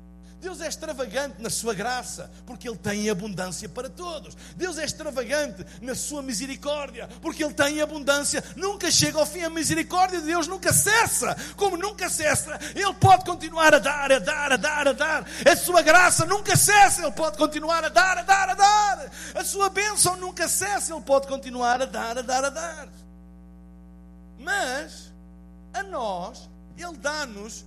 [0.43, 4.37] Deus é extravagante na sua graça, porque Ele tem abundância para todos.
[4.57, 8.43] Deus é extravagante na sua misericórdia, porque Ele tem abundância.
[8.57, 11.37] Nunca chega ao fim a misericórdia de Deus, nunca cessa.
[11.57, 15.27] Como nunca cessa, Ele pode continuar a dar, a dar, a dar, a dar.
[15.49, 19.11] A sua graça nunca cessa, Ele pode continuar a dar, a dar, a dar.
[19.37, 22.89] A sua bênção nunca cessa, Ele pode continuar a dar, a dar, a dar.
[24.41, 25.13] Mas,
[25.73, 27.65] a nós, Ele dá-nos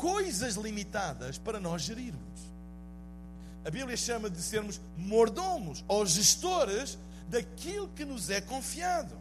[0.00, 2.40] coisas limitadas para nós gerirmos.
[3.62, 6.96] A Bíblia chama de sermos mordomos ou gestores
[7.28, 9.14] daquilo que nos é confiado.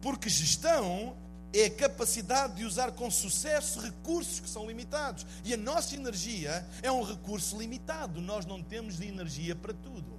[0.00, 1.16] Porque gestão
[1.52, 5.26] é a capacidade de usar com sucesso recursos que são limitados.
[5.44, 8.20] E a nossa energia é um recurso limitado.
[8.20, 10.16] Nós não temos energia para tudo.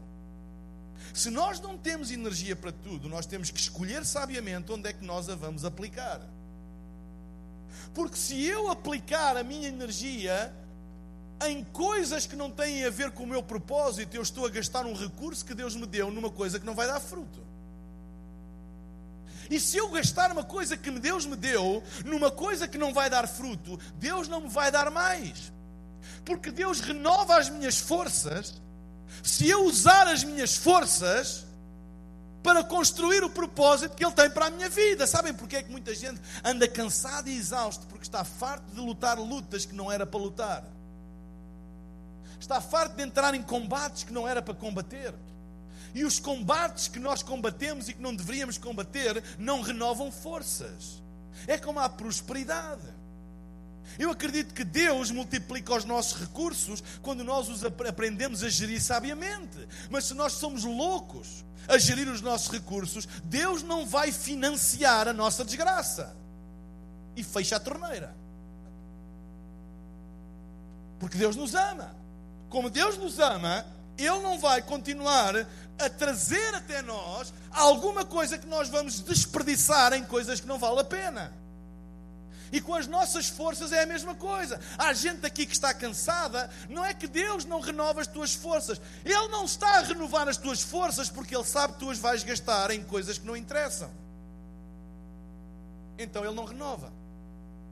[1.14, 5.05] Se nós não temos energia para tudo, nós temos que escolher sabiamente onde é que
[5.05, 6.22] nós a vamos aplicar.
[7.93, 10.53] Porque se eu aplicar a minha energia
[11.47, 14.86] em coisas que não têm a ver com o meu propósito, eu estou a gastar
[14.86, 17.39] um recurso que Deus me deu numa coisa que não vai dar fruto.
[19.49, 23.09] E se eu gastar uma coisa que Deus me deu numa coisa que não vai
[23.09, 25.51] dar fruto, Deus não me vai dar mais.
[26.24, 28.61] Porque Deus renova as minhas forças
[29.24, 31.45] se eu usar as minhas forças
[32.44, 35.06] para construir o propósito que Ele tem para a minha vida.
[35.06, 37.86] Sabem porque é que muita gente anda cansada e exausto?
[37.88, 40.64] Porque está farto de lutar lutas que não era para lutar.
[42.39, 45.14] Está farto de entrar em combates que não era para combater.
[45.94, 51.02] E os combates que nós combatemos e que não deveríamos combater não renovam forças.
[51.48, 53.01] É como a prosperidade.
[53.98, 59.68] Eu acredito que Deus multiplica os nossos recursos quando nós os aprendemos a gerir sabiamente.
[59.89, 65.14] Mas se nós somos loucos a gerir os nossos recursos, Deus não vai financiar a
[65.14, 66.16] nossa desgraça.
[67.16, 68.16] E fecha a torneira.
[71.00, 71.96] Porque Deus nos ama.
[72.50, 73.66] Como Deus nos ama,
[73.98, 75.36] Ele não vai continuar
[75.80, 80.80] a trazer até nós alguma coisa que nós vamos desperdiçar em coisas que não vale
[80.80, 81.41] a pena.
[82.52, 84.60] E com as nossas forças é a mesma coisa.
[84.78, 88.82] Há gente aqui que está cansada, não é que Deus não renova as tuas forças.
[89.06, 92.24] Ele não está a renovar as tuas forças porque Ele sabe que tu as vais
[92.24, 93.89] gastar em coisas que não interessam.
[95.97, 96.91] Então Ele não renova.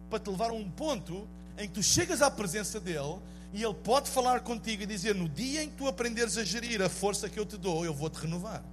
[0.09, 1.27] Para te levar a um ponto
[1.57, 3.19] em que tu chegas à presença dEle
[3.51, 6.81] e Ele pode falar contigo e dizer: No dia em que tu aprenderes a gerir
[6.81, 8.63] a força que eu te dou, eu vou te renovar.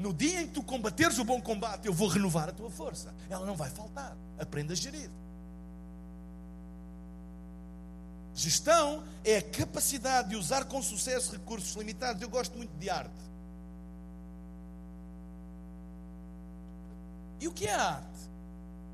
[0.00, 3.14] No dia em que tu combateres o bom combate, eu vou renovar a tua força.
[3.28, 4.16] Ela não vai faltar.
[4.38, 5.10] Aprenda a gerir.
[8.34, 12.22] Gestão é a capacidade de usar com sucesso recursos limitados.
[12.22, 13.12] Eu gosto muito de arte.
[17.38, 18.06] E o que é arte?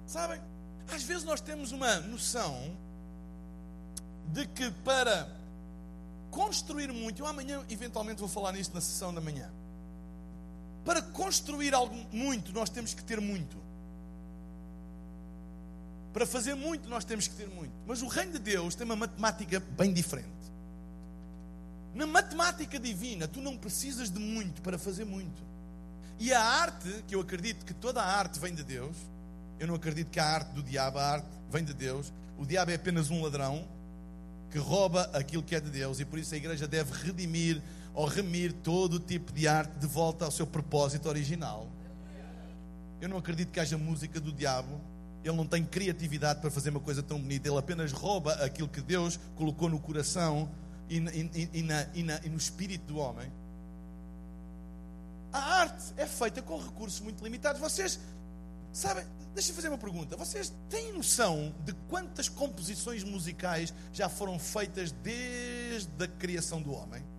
[0.08, 0.40] Sabem?
[0.92, 2.76] Às vezes nós temos uma noção
[4.32, 5.30] de que para
[6.32, 9.48] construir muito, eu amanhã eventualmente vou falar nisto na sessão da manhã.
[10.86, 13.56] Para construir algo muito, nós temos que ter muito.
[16.12, 17.72] Para fazer muito, nós temos que ter muito.
[17.84, 20.30] Mas o reino de Deus tem uma matemática bem diferente.
[21.92, 25.42] Na matemática divina, tu não precisas de muito para fazer muito.
[26.20, 28.96] E a arte, que eu acredito que toda a arte vem de Deus,
[29.58, 32.12] eu não acredito que a arte do diabo, a arte vem de Deus.
[32.38, 33.66] O diabo é apenas um ladrão
[34.52, 37.60] que rouba aquilo que é de Deus e por isso a igreja deve redimir
[37.96, 41.66] ou remir todo o tipo de arte de volta ao seu propósito original.
[43.00, 44.78] Eu não acredito que haja música do diabo.
[45.24, 47.48] Ele não tem criatividade para fazer uma coisa tão bonita.
[47.48, 50.48] Ele apenas rouba aquilo que Deus colocou no coração
[50.90, 53.32] e, e, e, na, na, e no espírito do homem.
[55.32, 57.60] A arte é feita com recursos muito limitados.
[57.60, 57.98] Vocês
[58.72, 60.18] sabem, deixa eu fazer uma pergunta.
[60.18, 67.15] Vocês têm noção de quantas composições musicais já foram feitas desde a criação do homem?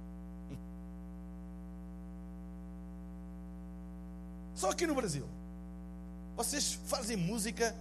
[4.57, 5.23] Só aqui no Brasil.
[6.35, 7.75] Vocês fazem música.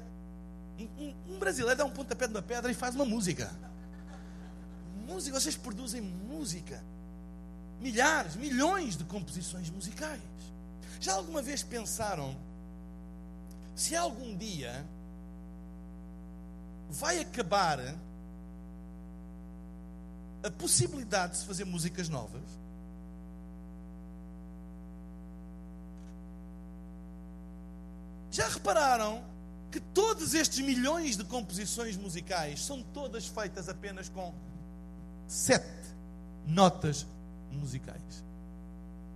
[0.78, 3.50] Um, um brasileiro dá um pontapé numa pedra e faz uma música.
[5.06, 6.84] Música, vocês produzem música.
[7.80, 10.20] Milhares, milhões de composições musicais.
[11.00, 12.36] Já alguma vez pensaram
[13.74, 14.84] se algum dia
[16.90, 17.78] vai acabar
[20.42, 22.65] a possibilidade de se fazer músicas novas?
[28.36, 29.24] Já repararam
[29.72, 34.34] que todos estes milhões de composições musicais são todas feitas apenas com
[35.26, 35.66] sete
[36.46, 37.06] notas
[37.50, 38.22] musicais?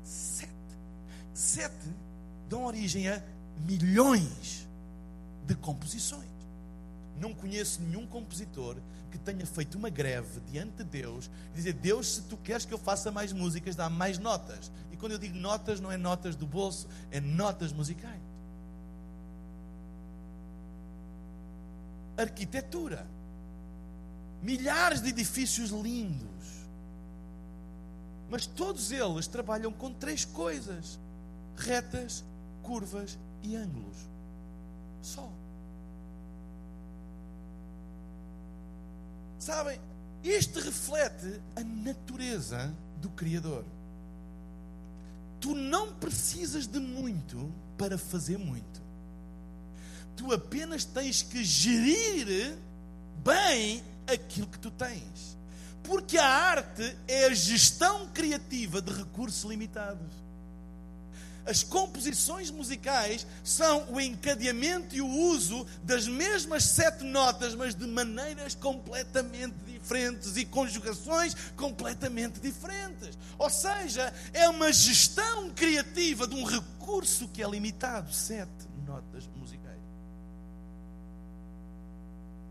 [0.02, 0.48] Sete.
[1.34, 1.86] Sete
[2.48, 3.22] dão origem a
[3.58, 4.66] milhões
[5.46, 6.24] de composições.
[7.20, 8.78] Não conheço nenhum compositor
[9.10, 12.72] que tenha feito uma greve diante de Deus e dizer: Deus, se tu queres que
[12.72, 14.72] eu faça mais músicas, dá mais notas.
[14.90, 18.29] E quando eu digo notas, não é notas do bolso, é notas musicais.
[22.22, 23.06] Arquitetura.
[24.42, 26.30] Milhares de edifícios lindos.
[28.30, 30.98] Mas todos eles trabalham com três coisas:
[31.56, 32.24] retas,
[32.62, 33.96] curvas e ângulos.
[35.02, 35.28] Só.
[39.38, 39.80] Sabem,
[40.22, 43.64] Este reflete a natureza do Criador.
[45.40, 48.79] Tu não precisas de muito para fazer muito.
[50.20, 52.54] Tu apenas tens que gerir
[53.24, 55.38] bem aquilo que tu tens.
[55.82, 60.12] Porque a arte é a gestão criativa de recursos limitados.
[61.46, 67.86] As composições musicais são o encadeamento e o uso das mesmas sete notas, mas de
[67.86, 73.16] maneiras completamente diferentes e conjugações completamente diferentes.
[73.38, 79.59] Ou seja, é uma gestão criativa de um recurso que é limitado sete notas musicais.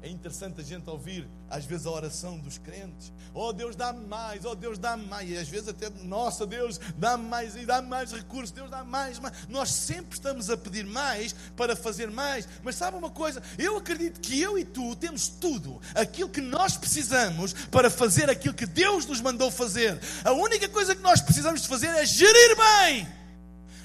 [0.01, 3.11] É interessante a gente ouvir, às vezes, a oração dos crentes.
[3.33, 5.29] Oh Deus, dá-me mais, oh Deus, dá-me mais.
[5.29, 9.19] E às vezes até, nossa Deus, dá-me mais e dá-me mais recursos, Deus dá mais,
[9.19, 9.33] mais.
[9.49, 12.47] Nós sempre estamos a pedir mais para fazer mais.
[12.63, 13.43] Mas sabe uma coisa?
[13.57, 18.53] Eu acredito que eu e tu temos tudo, aquilo que nós precisamos para fazer aquilo
[18.53, 19.99] que Deus nos mandou fazer.
[20.23, 23.18] A única coisa que nós precisamos de fazer é gerir bem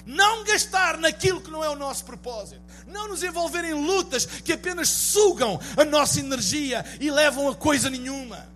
[0.05, 4.53] não gastar naquilo que não é o nosso propósito, não nos envolver em lutas que
[4.53, 8.54] apenas sugam a nossa energia e levam a coisa nenhuma.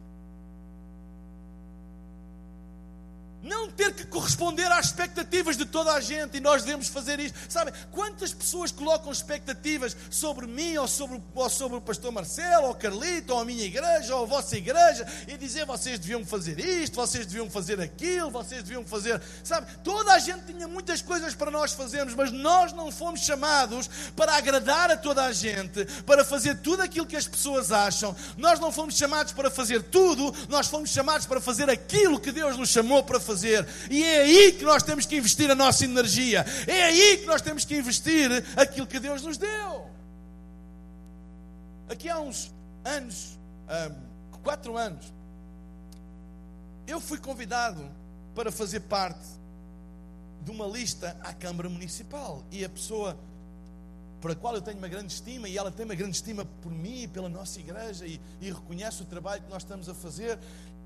[3.50, 7.36] Não ter que corresponder às expectativas de toda a gente e nós devemos fazer isto.
[7.50, 12.76] Sabe, quantas pessoas colocam expectativas sobre mim ou sobre, ou sobre o pastor Marcelo, ou
[12.76, 16.96] Carlito, ou a minha igreja, ou a vossa igreja, e dizer vocês deviam fazer isto,
[16.96, 19.20] vocês deviam fazer aquilo, vocês deviam fazer.
[19.44, 23.90] Sabe, toda a gente tinha muitas coisas para nós fazermos, mas nós não fomos chamados
[24.16, 28.16] para agradar a toda a gente, para fazer tudo aquilo que as pessoas acham.
[28.38, 32.56] Nós não fomos chamados para fazer tudo, nós fomos chamados para fazer aquilo que Deus
[32.56, 33.66] nos chamou para fazer fazer.
[33.90, 36.46] E é aí que nós temos que investir a nossa energia.
[36.68, 39.90] É aí que nós temos que investir aquilo que Deus nos deu.
[41.90, 45.12] Aqui há uns anos, um, quatro anos,
[46.86, 47.84] eu fui convidado
[48.36, 49.28] para fazer parte
[50.42, 52.44] de uma lista à Câmara Municipal.
[52.52, 53.18] E a pessoa
[54.22, 56.72] por a qual eu tenho uma grande estima e ela tem uma grande estima por
[56.72, 60.38] mim e pela nossa igreja e, e reconhece o trabalho que nós estamos a fazer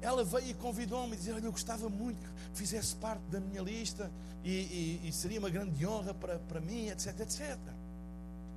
[0.04, 2.20] ela veio e convidou-me e disse: Olha, eu gostava muito
[2.52, 4.12] que fizesse parte da minha lista
[4.44, 7.58] e, e, e, seria uma grande honra para, para mim, etc, etc.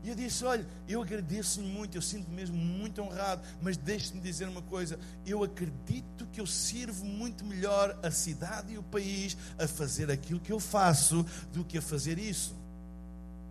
[0.02, 4.48] E eu disse: Olha, eu agradeço-lhe muito, eu sinto-me mesmo muito honrado, mas deixe-me dizer
[4.48, 9.68] uma coisa: eu acredito que eu sirvo muito melhor a cidade e o país a
[9.68, 12.56] fazer aquilo que eu faço do que a fazer isso.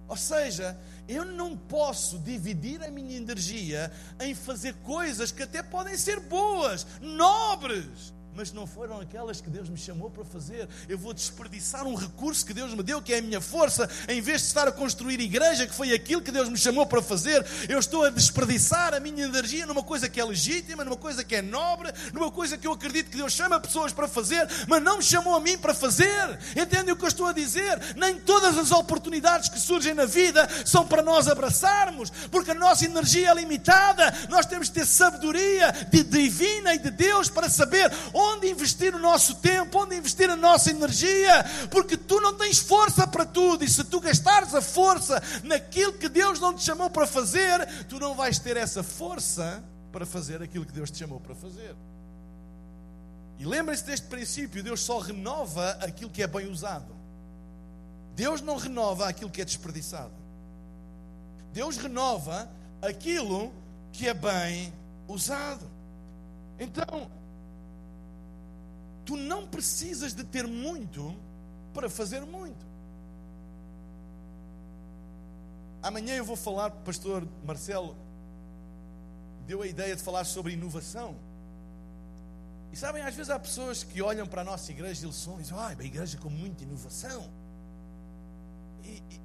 [0.07, 0.77] Ou seja,
[1.07, 6.85] eu não posso dividir a minha energia em fazer coisas que até podem ser boas,
[7.01, 10.67] nobres, mas não foram aquelas que Deus me chamou para fazer.
[10.89, 14.19] Eu vou desperdiçar um recurso que Deus me deu, que é a minha força, em
[14.21, 17.45] vez de estar a construir igreja, que foi aquilo que Deus me chamou para fazer.
[17.69, 21.35] Eu estou a desperdiçar a minha energia numa coisa que é legítima, numa coisa que
[21.35, 24.97] é nobre, numa coisa que eu acredito que Deus chama pessoas para fazer, mas não
[24.97, 26.37] me chamou a mim para fazer.
[26.57, 27.95] Entendem o que eu estou a dizer?
[27.95, 32.85] Nem todas as oportunidades que surgem na vida são para nós abraçarmos, porque a nossa
[32.85, 34.13] energia é limitada.
[34.29, 38.93] Nós temos que ter sabedoria de divina e de Deus para saber onde onde investir
[38.95, 43.63] o nosso tempo, onde investir a nossa energia, porque tu não tens força para tudo,
[43.63, 47.99] e se tu gastares a força naquilo que Deus não te chamou para fazer, tu
[47.99, 51.75] não vais ter essa força para fazer aquilo que Deus te chamou para fazer.
[53.37, 56.95] E lembrem-se deste princípio: Deus só renova aquilo que é bem usado.
[58.15, 60.13] Deus não renova aquilo que é desperdiçado.
[61.51, 62.49] Deus renova
[62.81, 63.53] aquilo
[63.91, 64.73] que é bem
[65.07, 65.69] usado.
[66.59, 67.09] Então,
[69.05, 71.15] Tu não precisas de ter muito
[71.73, 72.65] para fazer muito.
[75.81, 77.95] Amanhã eu vou falar, pastor Marcelo
[79.45, 81.15] deu a ideia de falar sobre inovação.
[82.71, 85.67] E sabem, às vezes há pessoas que olham para a nossa igreja e dizem, ah,
[85.67, 87.29] a igreja com muita inovação.
[88.83, 89.21] E, e,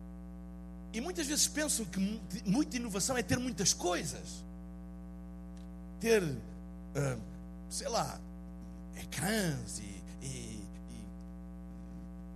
[0.92, 1.98] e muitas vezes pensam que
[2.44, 4.44] muita inovação é ter muitas coisas.
[5.98, 7.20] Ter, uh,
[7.68, 8.20] sei lá,
[8.96, 11.04] ecrãs e, e, e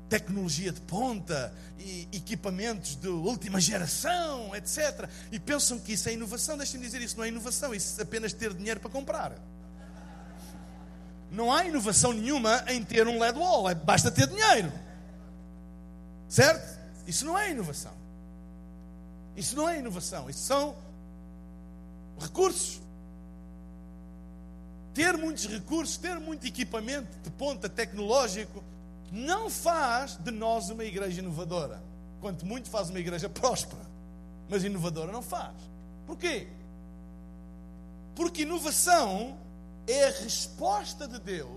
[0.09, 5.09] tecnologia de ponta e equipamentos de última geração, etc.
[5.31, 6.57] E pensam que isso é inovação.
[6.57, 9.33] Deixem-me dizer, isso não é inovação, isso é apenas ter dinheiro para comprar.
[11.31, 14.73] Não há inovação nenhuma em ter um LED wall, é, basta ter dinheiro.
[16.29, 16.79] Certo?
[17.07, 17.93] Isso não é inovação.
[19.37, 20.77] Isso não é inovação, isso são
[22.19, 22.81] recursos
[24.95, 28.63] ter muitos recursos, ter muito equipamento de ponta tecnológico,
[29.11, 31.83] não faz de nós uma igreja inovadora.
[32.21, 33.83] Quanto muito faz uma igreja próspera,
[34.49, 35.55] mas inovadora não faz.
[36.07, 36.47] Porquê?
[38.15, 39.37] Porque inovação
[39.87, 41.51] é a resposta de Deus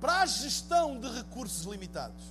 [0.00, 2.22] para a gestão de recursos limitados.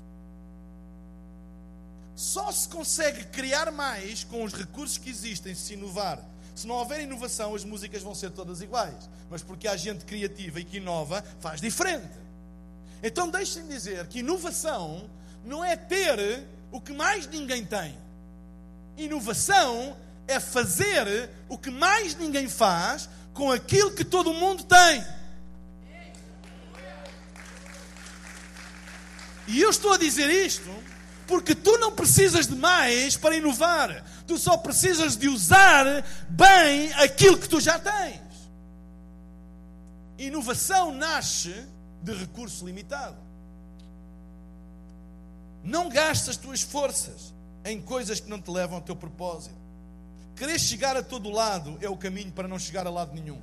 [2.16, 6.24] Só se consegue criar mais com os recursos que existem, se inovar.
[6.56, 9.10] Se não houver inovação, as músicas vão ser todas iguais.
[9.30, 12.14] Mas porque há gente criativa e que inova, faz diferente.
[13.02, 15.10] Então deixem-me dizer que inovação
[15.44, 17.98] não é ter o que mais ninguém tem.
[18.98, 19.98] Inovação
[20.28, 25.04] é fazer o que mais ninguém faz com aquilo que todo mundo tem.
[29.48, 30.70] E eu estou a dizer isto
[31.28, 34.04] porque tu não precisas de mais para inovar.
[34.28, 35.86] Tu só precisas de usar
[36.30, 38.22] bem aquilo que tu já tens.
[40.18, 41.54] Inovação nasce
[42.02, 43.18] de recurso limitado.
[45.64, 47.34] Não gastes as tuas forças
[47.66, 49.56] em coisas que não te levam ao teu propósito.
[50.36, 53.40] Querer chegar a todo lado é o caminho para não chegar a lado nenhum.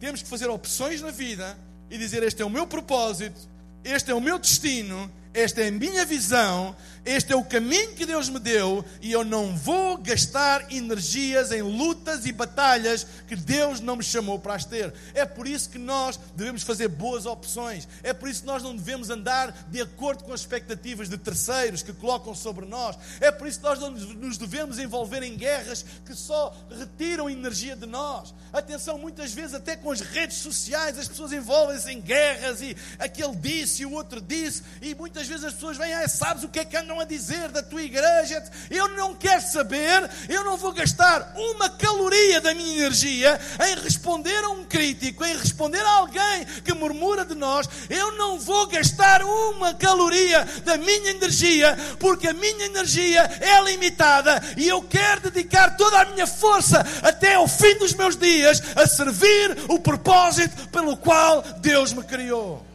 [0.00, 1.58] Temos que fazer opções na vida
[1.90, 3.40] e dizer: Este é o meu propósito,
[3.84, 8.06] este é o meu destino esta é a minha visão, este é o caminho que
[8.06, 13.80] Deus me deu e eu não vou gastar energias em lutas e batalhas que Deus
[13.80, 14.94] não me chamou para as ter.
[15.12, 17.88] É por isso que nós devemos fazer boas opções.
[18.04, 21.82] É por isso que nós não devemos andar de acordo com as expectativas de terceiros
[21.82, 22.96] que colocam sobre nós.
[23.20, 27.74] É por isso que nós não nos devemos envolver em guerras que só retiram energia
[27.74, 28.32] de nós.
[28.52, 33.34] Atenção, muitas vezes até com as redes sociais as pessoas envolvem-se em guerras e aquele
[33.34, 36.48] disse e o outro disse e muitas muitas vezes as pessoas vêm, ah, sabes o
[36.48, 38.42] que é que andam a dizer da tua igreja?
[38.70, 44.42] Eu não quero saber, eu não vou gastar uma caloria da minha energia em responder
[44.44, 47.68] a um crítico, em responder a alguém que murmura de nós.
[47.88, 54.42] Eu não vou gastar uma caloria da minha energia, porque a minha energia é limitada
[54.56, 58.86] e eu quero dedicar toda a minha força até ao fim dos meus dias a
[58.86, 62.71] servir o propósito pelo qual Deus me criou.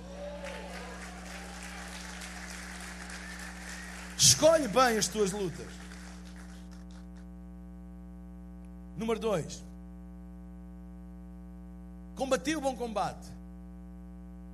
[4.18, 5.68] Escolhe bem as tuas lutas.
[8.98, 9.64] Número dois.
[12.16, 13.28] Combati o bom combate.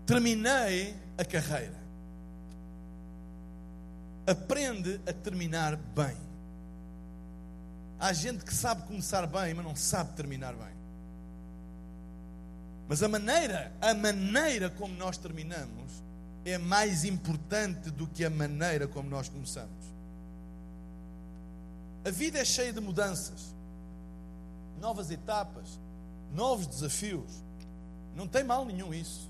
[0.05, 1.81] Terminei a carreira.
[4.27, 6.17] Aprende a terminar bem.
[7.97, 10.73] Há gente que sabe começar bem, mas não sabe terminar bem.
[12.87, 15.82] Mas a maneira, a maneira como nós terminamos
[16.45, 19.93] é mais importante do que a maneira como nós começamos.
[22.05, 23.53] A vida é cheia de mudanças,
[24.79, 25.79] novas etapas,
[26.33, 27.31] novos desafios.
[28.15, 29.29] Não tem mal nenhum isso.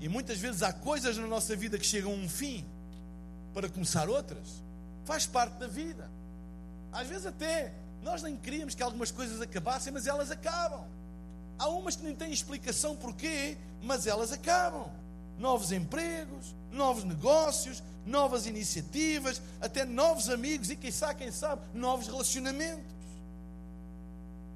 [0.00, 2.64] E muitas vezes há coisas na nossa vida que chegam a um fim
[3.52, 4.62] para começar outras.
[5.04, 6.10] Faz parte da vida.
[6.90, 7.72] Às vezes até
[8.02, 10.86] nós nem queríamos que algumas coisas acabassem, mas elas acabam.
[11.58, 14.90] Há umas que nem têm explicação porquê, mas elas acabam
[15.38, 22.06] novos empregos, novos negócios, novas iniciativas, até novos amigos e quem sabe, quem sabe, novos
[22.06, 22.94] relacionamentos.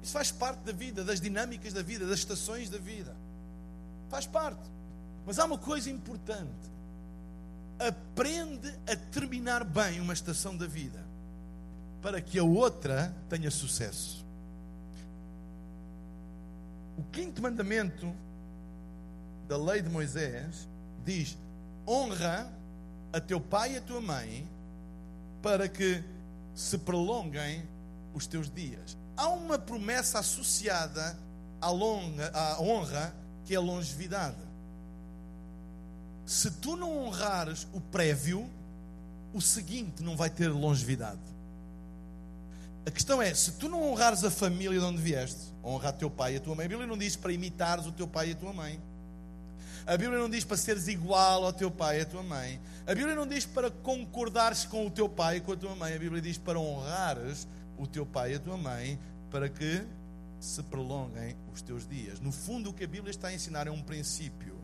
[0.01, 3.15] Isso faz parte da vida, das dinâmicas da vida, das estações da vida.
[4.09, 4.61] Faz parte.
[5.25, 6.69] Mas há uma coisa importante.
[7.79, 11.03] Aprende a terminar bem uma estação da vida
[12.01, 14.25] para que a outra tenha sucesso.
[16.97, 18.13] O quinto mandamento
[19.49, 20.69] da lei de Moisés
[21.03, 21.35] diz:
[21.85, 22.47] honra
[23.11, 24.47] a teu pai e a tua mãe
[25.41, 26.03] para que
[26.53, 27.67] se prolonguem
[28.13, 28.95] os teus dias.
[29.17, 31.17] Há uma promessa associada
[31.59, 34.37] à, longa, à honra que é a longevidade.
[36.25, 38.47] Se tu não honrares o prévio,
[39.33, 41.19] o seguinte não vai ter longevidade.
[42.85, 46.09] A questão é, se tu não honrares a família de onde vieste, honra a teu
[46.09, 46.65] pai e a tua mãe.
[46.65, 48.79] A Bíblia não diz para imitares o teu pai e a tua mãe.
[49.89, 52.61] A Bíblia não diz para seres igual ao teu pai e à tua mãe.
[52.85, 55.95] A Bíblia não diz para concordares com o teu pai e com a tua mãe.
[55.95, 58.99] A Bíblia diz para honrares o teu pai e a tua mãe
[59.31, 59.83] para que
[60.39, 62.19] se prolonguem os teus dias.
[62.19, 64.55] No fundo, o que a Bíblia está a ensinar é um princípio.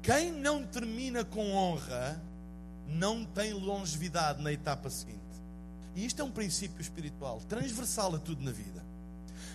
[0.00, 2.22] Quem não termina com honra
[2.86, 5.18] não tem longevidade na etapa seguinte.
[5.96, 8.86] E isto é um princípio espiritual, transversal a tudo na vida.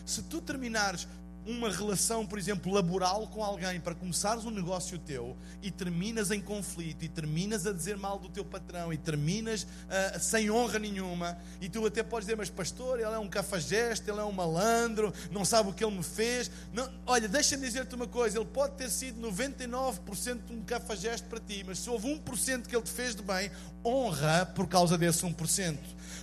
[0.05, 1.07] Se tu terminares
[1.45, 6.41] uma relação, por exemplo, laboral com alguém para começares um negócio teu e terminas em
[6.41, 11.37] conflito e terminas a dizer mal do teu patrão e terminas uh, sem honra nenhuma
[11.59, 15.13] e tu até podes dizer, mas pastor, ele é um cafajeste, ele é um malandro,
[15.31, 16.49] não sabe o que ele me fez.
[16.71, 21.63] Não, olha, deixa-me dizer-te uma coisa, ele pode ter sido 99% um cafajeste para ti,
[21.65, 23.51] mas se houve 1% que ele te fez de bem,
[23.83, 25.77] honra por causa desse 1%.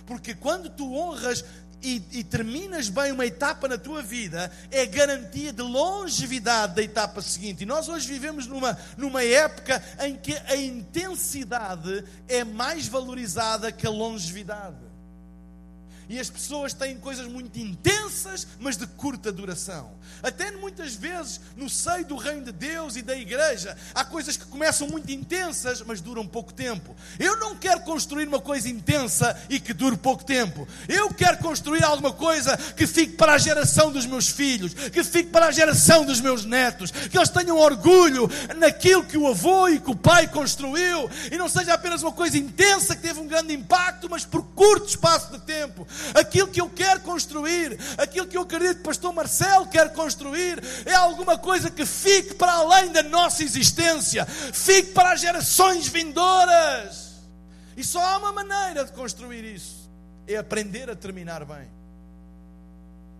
[0.05, 1.43] Porque quando tu honras
[1.83, 7.21] e, e, terminas bem uma etapa na tua vida, é garantia de longevidade da etapa
[7.21, 7.63] seguinte.
[7.63, 13.87] E nós hoje vivemos numa, numa época em que a intensidade é mais valorizada que
[13.87, 14.90] a longevidade.
[16.11, 19.93] E as pessoas têm coisas muito intensas, mas de curta duração.
[20.21, 24.43] Até muitas vezes, no seio do reino de Deus e da igreja, há coisas que
[24.43, 26.93] começam muito intensas, mas duram pouco tempo.
[27.17, 30.67] Eu não quero construir uma coisa intensa e que dure pouco tempo.
[30.89, 35.29] Eu quero construir alguma coisa que fique para a geração dos meus filhos, que fique
[35.29, 39.79] para a geração dos meus netos, que eles tenham orgulho naquilo que o avô e
[39.79, 43.53] que o pai construiu, e não seja apenas uma coisa intensa que teve um grande
[43.53, 48.41] impacto, mas por curto espaço de tempo aquilo que eu quero construir, aquilo que eu
[48.41, 53.03] acredito que o pastor Marcelo quer construir, é alguma coisa que fique para além da
[53.03, 57.11] nossa existência, fique para as gerações vindouras.
[57.75, 59.89] E só há uma maneira de construir isso:
[60.27, 61.67] é aprender a terminar bem.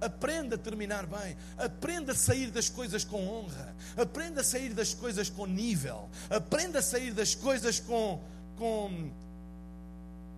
[0.01, 1.37] Aprenda a terminar bem.
[1.57, 3.75] Aprenda a sair das coisas com honra.
[3.95, 6.09] Aprenda a sair das coisas com nível.
[6.27, 8.19] Aprenda a sair das coisas com,
[8.57, 9.11] com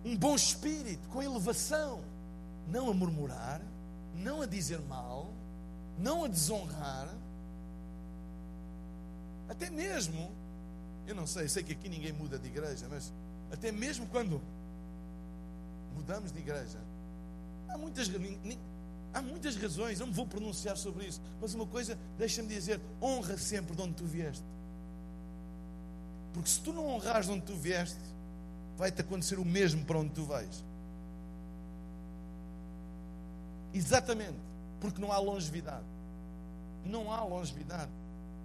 [0.04, 2.00] um bom espírito, com elevação
[2.68, 3.60] não a murmurar,
[4.14, 5.32] não a dizer mal,
[5.98, 7.08] não a desonrar.
[9.48, 10.30] Até mesmo,
[11.06, 13.12] eu não sei, sei que aqui ninguém muda de igreja, mas
[13.52, 14.40] até mesmo quando
[15.94, 16.78] mudamos de igreja,
[17.68, 18.10] há muitas,
[19.12, 23.36] há muitas razões, não me vou pronunciar sobre isso, mas uma coisa, deixa-me dizer: honra
[23.36, 24.44] sempre de onde tu vieste.
[26.32, 28.00] Porque se tu não honrares de onde tu vieste,
[28.76, 30.64] vai-te acontecer o mesmo para onde tu vais.
[33.74, 34.38] Exatamente,
[34.80, 35.84] porque não há longevidade.
[36.86, 37.90] Não há longevidade.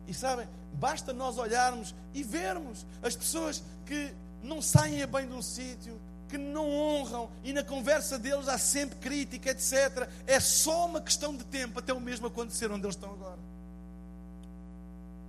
[0.07, 4.11] E sabem, basta nós olharmos e vermos as pessoas que
[4.41, 8.97] não saem bem de um sítio, que não honram e na conversa deles há sempre
[8.99, 10.09] crítica, etc.
[10.25, 13.39] É só uma questão de tempo até o mesmo acontecer onde eles estão agora.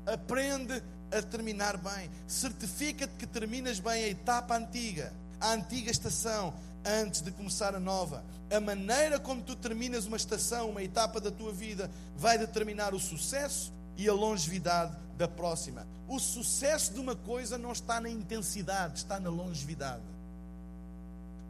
[0.07, 0.83] Aprende
[1.13, 2.11] a terminar bem.
[2.27, 6.55] Certifica-te que terminas bem a etapa antiga, a antiga estação,
[6.85, 8.25] antes de começar a nova.
[8.51, 13.01] A maneira como tu terminas uma estação, uma etapa da tua vida, vai determinar o
[13.01, 15.87] sucesso e a longevidade da próxima.
[16.09, 20.03] O sucesso de uma coisa não está na intensidade, está na longevidade.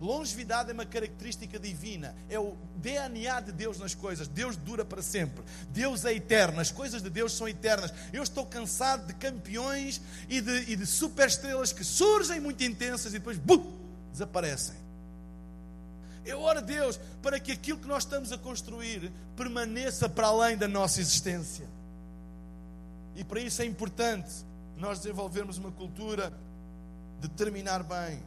[0.00, 4.26] Longevidade é uma característica divina, é o DNA de Deus nas coisas.
[4.26, 7.92] Deus dura para sempre, Deus é eterno, as coisas de Deus são eternas.
[8.12, 13.18] Eu estou cansado de campeões e de, e de superestrelas que surgem muito intensas e
[13.18, 13.38] depois
[14.10, 14.74] desaparecem.
[16.24, 20.56] Eu oro a Deus para que aquilo que nós estamos a construir permaneça para além
[20.56, 21.66] da nossa existência.
[23.16, 24.30] E para isso é importante
[24.76, 26.32] nós desenvolvermos uma cultura
[27.20, 28.22] de terminar bem,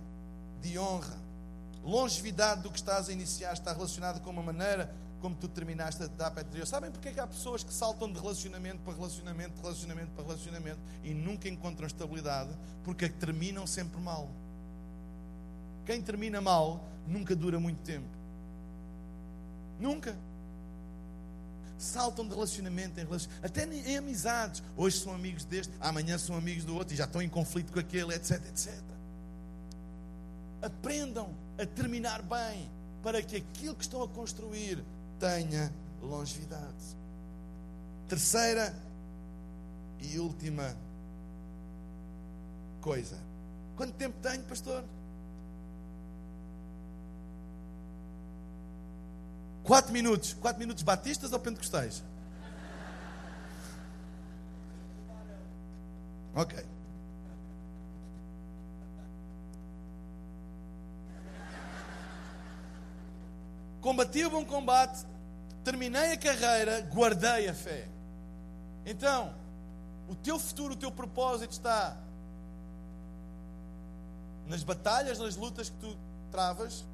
[0.61, 1.17] de honra.
[1.83, 6.05] Longevidade do que estás a iniciar está relacionada com uma maneira como tu terminaste a
[6.05, 6.67] etapa anterior.
[6.67, 10.23] Sabem porque é que há pessoas que saltam de relacionamento para relacionamento, de relacionamento para
[10.25, 12.49] relacionamento e nunca encontram estabilidade?
[12.83, 14.29] Porque terminam sempre mal.
[15.85, 18.07] Quem termina mal nunca dura muito tempo.
[19.79, 20.15] Nunca.
[21.77, 24.63] Saltam de relacionamento em relacionamento, até em amizades.
[24.77, 27.79] Hoje são amigos deste, amanhã são amigos do outro e já estão em conflito com
[27.79, 28.73] aquele, etc, etc.
[30.61, 32.69] Aprendam a terminar bem
[33.01, 34.81] para que aquilo que estão a construir
[35.19, 36.97] tenha longevidade.
[38.07, 38.73] Terceira
[39.99, 40.75] e última
[42.79, 43.17] coisa.
[43.75, 44.83] Quanto tempo tenho, pastor?
[49.63, 50.33] Quatro minutos.
[50.33, 52.03] Quatro minutos batistas ou pentecostais?
[56.35, 56.65] Ok.
[63.79, 65.05] Combati o bom combate,
[65.63, 67.87] terminei a carreira, guardei a fé.
[68.85, 69.33] Então,
[70.07, 71.97] o teu futuro, o teu propósito está
[74.47, 75.97] nas batalhas, nas lutas que tu
[76.31, 76.85] travas,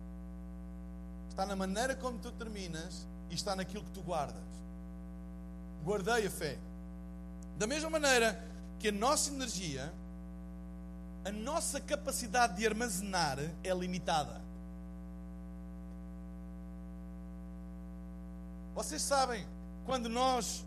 [1.40, 4.44] está na maneira como tu terminas e está naquilo que tu guardas.
[5.86, 6.58] Guardei a fé.
[7.58, 8.38] Da mesma maneira
[8.78, 9.90] que a nossa energia,
[11.24, 14.42] a nossa capacidade de armazenar é limitada.
[18.76, 19.48] Vocês sabem,
[19.86, 20.66] quando nós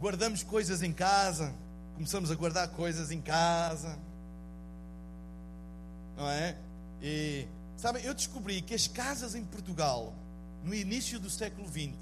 [0.00, 1.54] guardamos coisas em casa,
[1.94, 3.96] começamos a guardar coisas em casa,
[6.16, 6.56] não é?
[7.00, 7.46] E
[7.78, 10.12] Sabem, eu descobri que as casas em Portugal,
[10.64, 11.94] no início do século XX,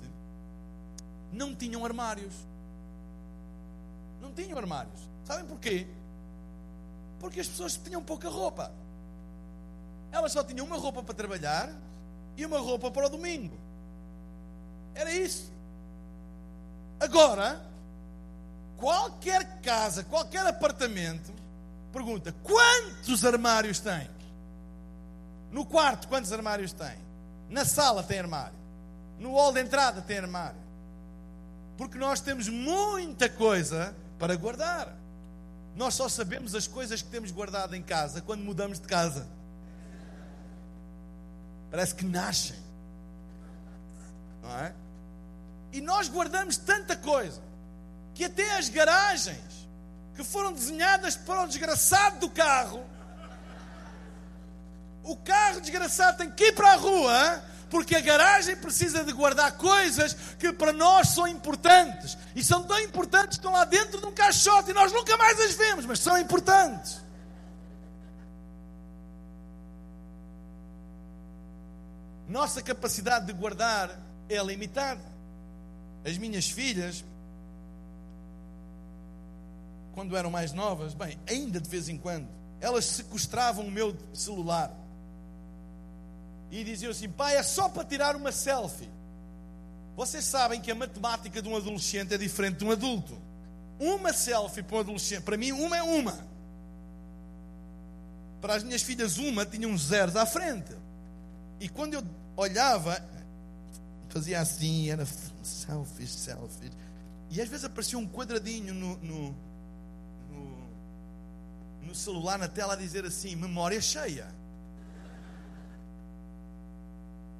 [1.30, 2.32] não tinham armários.
[4.22, 4.98] Não tinham armários.
[5.26, 5.86] Sabem porquê?
[7.20, 8.72] Porque as pessoas tinham pouca roupa.
[10.10, 11.70] Elas só tinham uma roupa para trabalhar
[12.38, 13.58] e uma roupa para o domingo.
[14.94, 15.52] Era isso.
[16.98, 17.60] Agora,
[18.78, 21.34] qualquer casa, qualquer apartamento,
[21.92, 24.15] pergunta: quantos armários tem?
[25.56, 26.98] No quarto, quantos armários tem?
[27.48, 28.58] Na sala tem armário.
[29.18, 30.60] No hall de entrada tem armário.
[31.78, 34.94] Porque nós temos muita coisa para guardar.
[35.74, 39.26] Nós só sabemos as coisas que temos guardado em casa quando mudamos de casa.
[41.70, 42.58] Parece que nascem.
[44.42, 44.74] Não é?
[45.72, 47.40] E nós guardamos tanta coisa
[48.14, 49.66] que até as garagens
[50.14, 52.84] que foram desenhadas para o desgraçado do carro,
[55.06, 59.56] o carro desgraçado tem que ir para a rua porque a garagem precisa de guardar
[59.56, 62.16] coisas que para nós são importantes.
[62.34, 65.40] E são tão importantes que estão lá dentro de um caixote e nós nunca mais
[65.40, 67.00] as vemos, mas são importantes.
[72.28, 73.90] Nossa capacidade de guardar
[74.28, 75.02] é limitada.
[76.04, 77.04] As minhas filhas,
[79.92, 82.28] quando eram mais novas, bem, ainda de vez em quando,
[82.60, 84.85] elas sequestravam o meu celular
[86.50, 88.88] e diziam assim: pai, é só para tirar uma selfie.
[89.96, 93.16] Vocês sabem que a matemática de um adolescente é diferente de um adulto.
[93.78, 96.18] Uma selfie para um adolescente, para mim, uma é uma.
[98.40, 100.72] Para as minhas filhas, uma tinha uns zeros à frente.
[101.58, 102.02] E quando eu
[102.36, 103.02] olhava,
[104.10, 105.06] fazia assim, era
[105.42, 106.72] selfies, selfies.
[107.30, 109.34] E às vezes aparecia um quadradinho no, no,
[110.30, 110.68] no,
[111.82, 114.26] no celular, na tela, a dizer assim: memória cheia.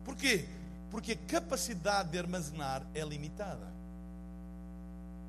[0.06, 0.46] Porquê?
[0.88, 3.66] Porque a capacidade de armazenar é limitada.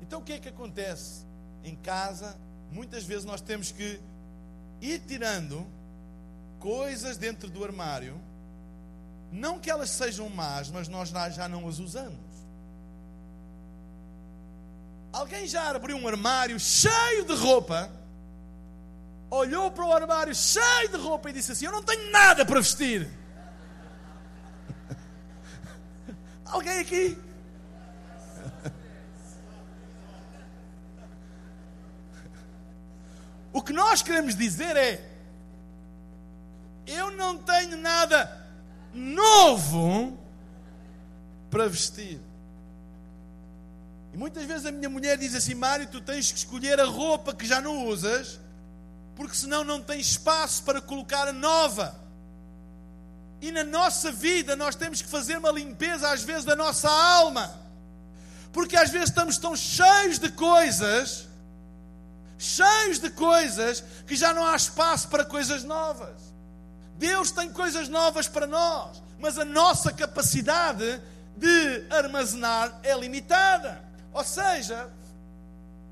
[0.00, 1.26] Então o que é que acontece?
[1.64, 2.38] Em casa,
[2.70, 4.00] muitas vezes nós temos que
[4.80, 5.66] ir tirando
[6.60, 8.20] coisas dentro do armário,
[9.32, 12.28] não que elas sejam más, mas nós já não as usamos.
[15.12, 17.90] Alguém já abriu um armário cheio de roupa,
[19.28, 22.60] olhou para o armário cheio de roupa e disse assim: Eu não tenho nada para
[22.60, 23.17] vestir.
[26.48, 27.18] Alguém aqui?
[33.50, 35.04] O que nós queremos dizer é:
[36.86, 38.46] eu não tenho nada
[38.94, 40.16] novo
[41.50, 42.20] para vestir.
[44.12, 47.34] E muitas vezes a minha mulher diz assim: Mário, tu tens que escolher a roupa
[47.34, 48.38] que já não usas,
[49.14, 52.07] porque senão não tens espaço para colocar a nova.
[53.40, 57.54] E na nossa vida nós temos que fazer uma limpeza, às vezes, da nossa alma.
[58.52, 61.28] Porque às vezes estamos tão cheios de coisas,
[62.36, 66.28] cheios de coisas, que já não há espaço para coisas novas.
[66.96, 71.00] Deus tem coisas novas para nós, mas a nossa capacidade
[71.36, 73.80] de armazenar é limitada.
[74.12, 74.90] Ou seja,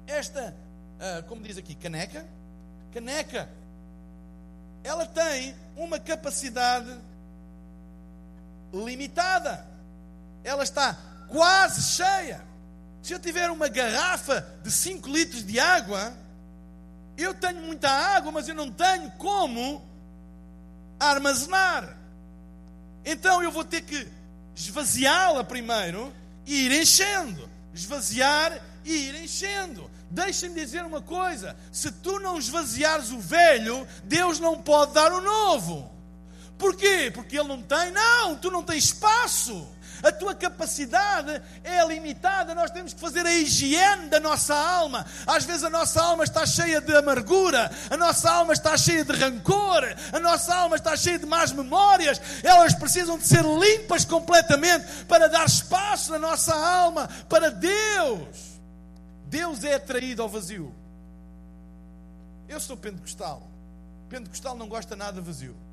[0.07, 0.53] esta,
[0.99, 2.27] ah, como diz aqui, caneca,
[2.93, 3.49] caneca,
[4.83, 6.93] ela tem uma capacidade
[8.85, 9.67] limitada.
[10.45, 10.97] Ela está
[11.29, 12.41] quase cheia.
[13.03, 16.13] Se eu tiver uma garrafa de 5 litros de água,
[17.17, 19.83] eu tenho muita água, mas eu não tenho como
[20.99, 21.97] armazenar.
[23.05, 24.09] Então eu vou ter que
[24.55, 26.13] esvaziá-la primeiro
[26.45, 27.49] e ir enchendo.
[27.73, 29.91] Esvaziar e ir enchendo.
[30.11, 35.21] Deixa-me dizer uma coisa: se tu não esvaziares o velho, Deus não pode dar o
[35.21, 35.96] novo.
[36.59, 37.11] Porquê?
[37.13, 37.91] Porque ele não tem?
[37.91, 39.77] Não, tu não tens espaço.
[40.03, 42.55] A tua capacidade é limitada.
[42.55, 45.07] Nós temos que fazer a higiene da nossa alma.
[45.27, 49.13] Às vezes a nossa alma está cheia de amargura, a nossa alma está cheia de
[49.13, 52.21] rancor, a nossa alma está cheia de más memórias.
[52.43, 58.57] Elas precisam de ser limpas completamente para dar espaço na nossa alma para Deus.
[59.27, 60.75] Deus é atraído ao vazio.
[62.49, 63.43] Eu sou pentecostal.
[64.09, 65.66] Pentecostal não gosta nada vazio.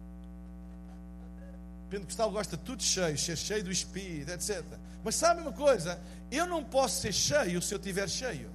[1.94, 4.66] Pentecostal gosta de tudo cheio, ser cheio do Espírito, etc.
[5.04, 6.02] Mas sabe uma coisa?
[6.32, 8.50] Eu não posso ser cheio se eu estiver cheio.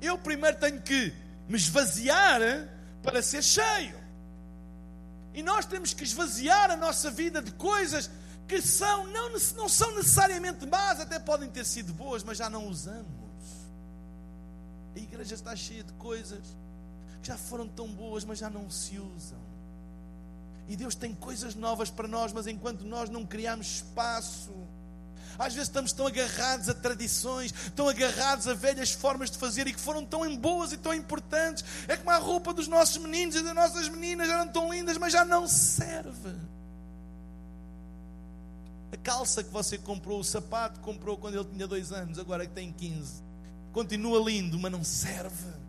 [0.00, 1.12] Eu primeiro tenho que
[1.48, 2.40] me esvaziar
[3.02, 3.98] para ser cheio.
[5.34, 8.08] E nós temos que esvaziar a nossa vida de coisas
[8.46, 12.68] que são, não, não são necessariamente más, até podem ter sido boas, mas já não
[12.68, 13.08] usamos.
[14.94, 16.44] A igreja está cheia de coisas
[17.20, 19.49] que já foram tão boas, mas já não se usam.
[20.70, 24.54] E Deus tem coisas novas para nós, mas enquanto nós não criamos espaço,
[25.36, 29.72] às vezes estamos tão agarrados a tradições, tão agarrados a velhas formas de fazer e
[29.72, 31.64] que foram tão boas e tão importantes.
[31.88, 35.12] É como a roupa dos nossos meninos e das nossas meninas eram tão lindas, mas
[35.12, 36.36] já não serve.
[38.92, 42.46] A calça que você comprou, o sapato que comprou quando ele tinha dois anos, agora
[42.46, 43.24] que tem 15.
[43.72, 45.59] Continua lindo, mas não serve.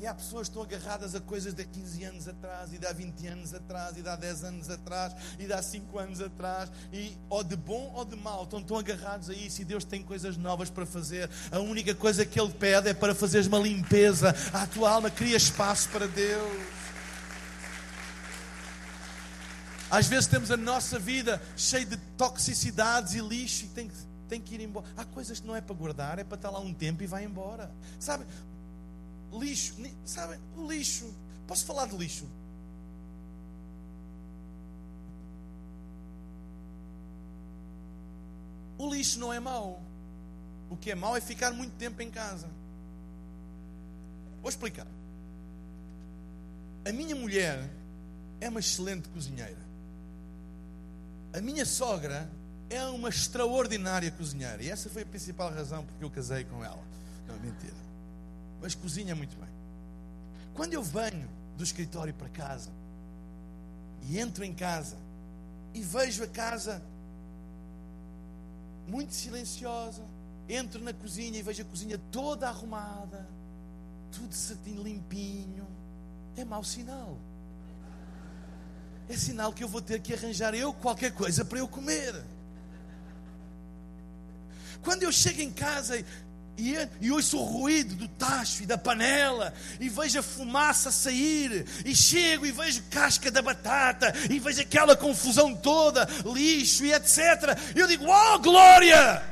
[0.00, 2.86] E há pessoas que estão agarradas a coisas de há 15 anos atrás, e de
[2.86, 6.20] há 20 anos atrás, e de há 10 anos atrás, e de há 5 anos
[6.20, 9.84] atrás, e ou de bom ou de mal, estão tão agarrados a isso, e Deus
[9.84, 11.30] tem coisas novas para fazer.
[11.50, 15.36] A única coisa que Ele pede é para fazeres uma limpeza à tua alma, cria
[15.36, 16.84] espaço para Deus.
[19.90, 23.94] Às vezes temos a nossa vida cheia de toxicidades e lixo e tem que,
[24.28, 24.84] tem que ir embora.
[24.96, 27.22] Há coisas que não é para guardar, é para estar lá um tempo e vai
[27.24, 27.70] embora.
[28.00, 28.26] Sabe?
[29.38, 29.74] Lixo,
[30.04, 30.38] sabe?
[30.56, 31.12] O lixo.
[31.46, 32.26] Posso falar de lixo?
[38.78, 39.80] O lixo não é mau.
[40.70, 42.48] O que é mau é ficar muito tempo em casa.
[44.40, 44.86] Vou explicar.
[46.86, 47.70] A minha mulher
[48.40, 49.64] é uma excelente cozinheira.
[51.32, 52.30] A minha sogra
[52.68, 54.62] é uma extraordinária cozinheira.
[54.62, 56.82] E essa foi a principal razão porque eu casei com ela.
[57.26, 57.74] Não, mentira.
[58.64, 59.48] Mas cozinha muito bem.
[60.54, 62.70] Quando eu venho do escritório para casa
[64.08, 64.96] e entro em casa
[65.74, 66.82] e vejo a casa
[68.88, 70.00] muito silenciosa,
[70.48, 73.28] entro na cozinha e vejo a cozinha toda arrumada,
[74.10, 75.66] tudo certinho, limpinho,
[76.34, 77.18] é mau sinal
[79.10, 82.24] é sinal que eu vou ter que arranjar eu qualquer coisa para eu comer.
[84.82, 86.02] Quando eu chego em casa
[86.56, 90.90] e, e, e ouço o ruído do tacho e da panela, e vejo a fumaça
[90.90, 96.92] sair, e chego e vejo casca da batata, e vejo aquela confusão toda, lixo e
[96.92, 97.58] etc.
[97.74, 99.22] Eu digo: Oh, glória!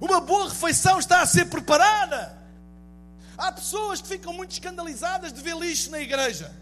[0.00, 2.36] Uma boa refeição está a ser preparada.
[3.38, 6.52] Há pessoas que ficam muito escandalizadas de ver lixo na igreja.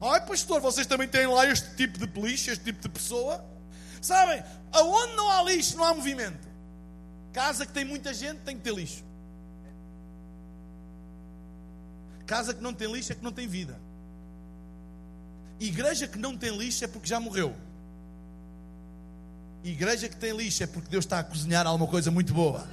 [0.00, 3.42] Ai, pastor, vocês também têm lá este tipo de lixo, este tipo de pessoa?
[4.00, 6.53] Sabem, aonde não há lixo, não há movimento.
[7.34, 9.02] Casa que tem muita gente tem que ter lixo.
[12.24, 13.76] Casa que não tem lixo é que não tem vida.
[15.58, 17.52] Igreja que não tem lixo é porque já morreu.
[19.64, 22.64] Igreja que tem lixo é porque Deus está a cozinhar alguma coisa muito boa.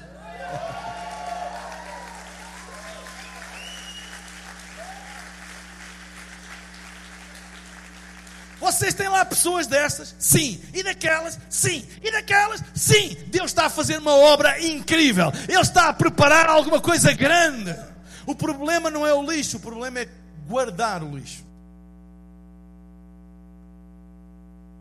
[8.82, 10.16] Vocês têm lá pessoas dessas?
[10.18, 10.60] Sim.
[10.74, 11.38] E daquelas?
[11.52, 11.86] Sim.
[12.02, 12.64] E daquelas?
[12.74, 13.16] Sim.
[13.28, 15.32] Deus está a fazer uma obra incrível.
[15.48, 17.76] Ele está a preparar alguma coisa grande.
[18.26, 20.10] O problema não é o lixo, o problema é
[20.48, 21.46] guardar o lixo.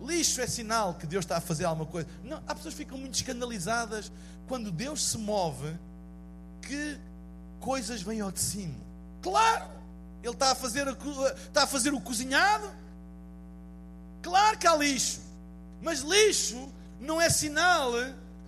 [0.00, 2.08] Lixo é sinal que Deus está a fazer alguma coisa.
[2.24, 4.10] Não, há pessoas que ficam muito escandalizadas
[4.48, 5.76] quando Deus se move,
[6.62, 6.98] que
[7.58, 8.80] coisas vêm ao de cima.
[9.20, 9.66] Claro,
[10.22, 12.79] Ele está a fazer, está a fazer o cozinhado,
[14.50, 15.20] Claro que há lixo,
[15.80, 17.92] mas lixo não é sinal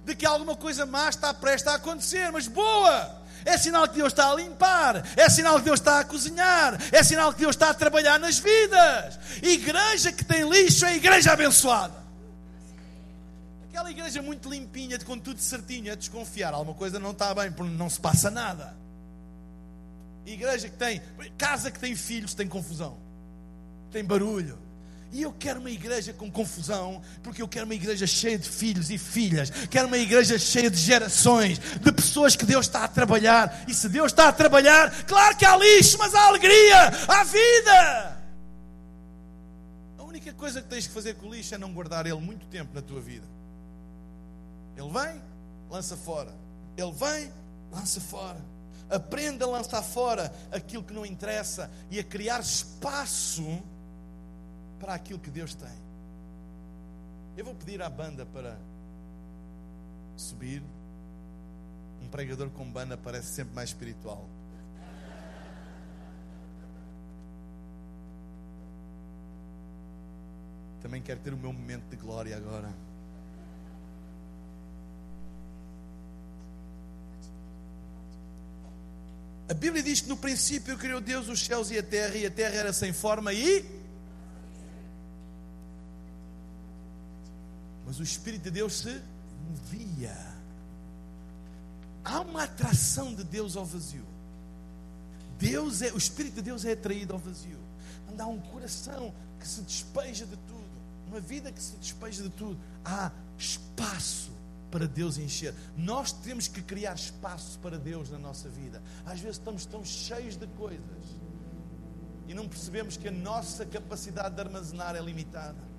[0.04, 3.22] de que alguma coisa má está prestes a acontecer, mas boa!
[3.44, 7.02] É sinal que Deus está a limpar, é sinal que Deus está a cozinhar, é
[7.02, 9.18] sinal que Deus está a trabalhar nas vidas.
[9.42, 11.94] Igreja que tem lixo é igreja abençoada.
[13.68, 17.72] Aquela igreja muito limpinha, com tudo certinho, é desconfiar, alguma coisa não está bem, porque
[17.72, 18.74] não se passa nada.
[20.26, 21.00] Igreja que tem,
[21.38, 22.96] casa que tem filhos, tem confusão,
[23.90, 24.58] tem barulho,
[25.12, 28.90] e eu quero uma igreja com confusão, porque eu quero uma igreja cheia de filhos
[28.90, 29.50] e filhas.
[29.70, 33.64] Quero uma igreja cheia de gerações, de pessoas que Deus está a trabalhar.
[33.68, 38.22] E se Deus está a trabalhar, claro que há lixo, mas há alegria, há vida.
[39.98, 42.46] A única coisa que tens que fazer com o lixo é não guardar ele muito
[42.46, 43.26] tempo na tua vida.
[44.78, 45.20] Ele vem,
[45.70, 46.32] lança fora.
[46.74, 47.30] Ele vem,
[47.70, 48.40] lança fora.
[48.88, 53.62] Aprenda a lançar fora aquilo que não interessa e a criar espaço
[54.82, 55.70] para aquilo que Deus tem.
[57.36, 58.58] Eu vou pedir à banda para
[60.16, 60.60] subir.
[62.02, 64.28] Um pregador com banda parece sempre mais espiritual.
[70.82, 72.68] Também quero ter o meu momento de glória agora.
[79.48, 82.30] A Bíblia diz que no princípio criou Deus os céus e a terra, e a
[82.32, 83.81] terra era sem forma e
[87.92, 89.02] Mas o Espírito de Deus se
[89.50, 90.16] movia.
[92.02, 94.06] Há uma atração de Deus ao vazio.
[95.38, 97.58] Deus é, o Espírito de Deus é atraído ao vazio.
[98.06, 100.70] Quando há um coração que se despeja de tudo,
[101.06, 104.32] uma vida que se despeja de tudo, há espaço
[104.70, 105.54] para Deus encher.
[105.76, 108.82] Nós temos que criar espaço para Deus na nossa vida.
[109.04, 110.80] Às vezes estamos tão cheios de coisas
[112.26, 115.71] e não percebemos que a nossa capacidade de armazenar é limitada.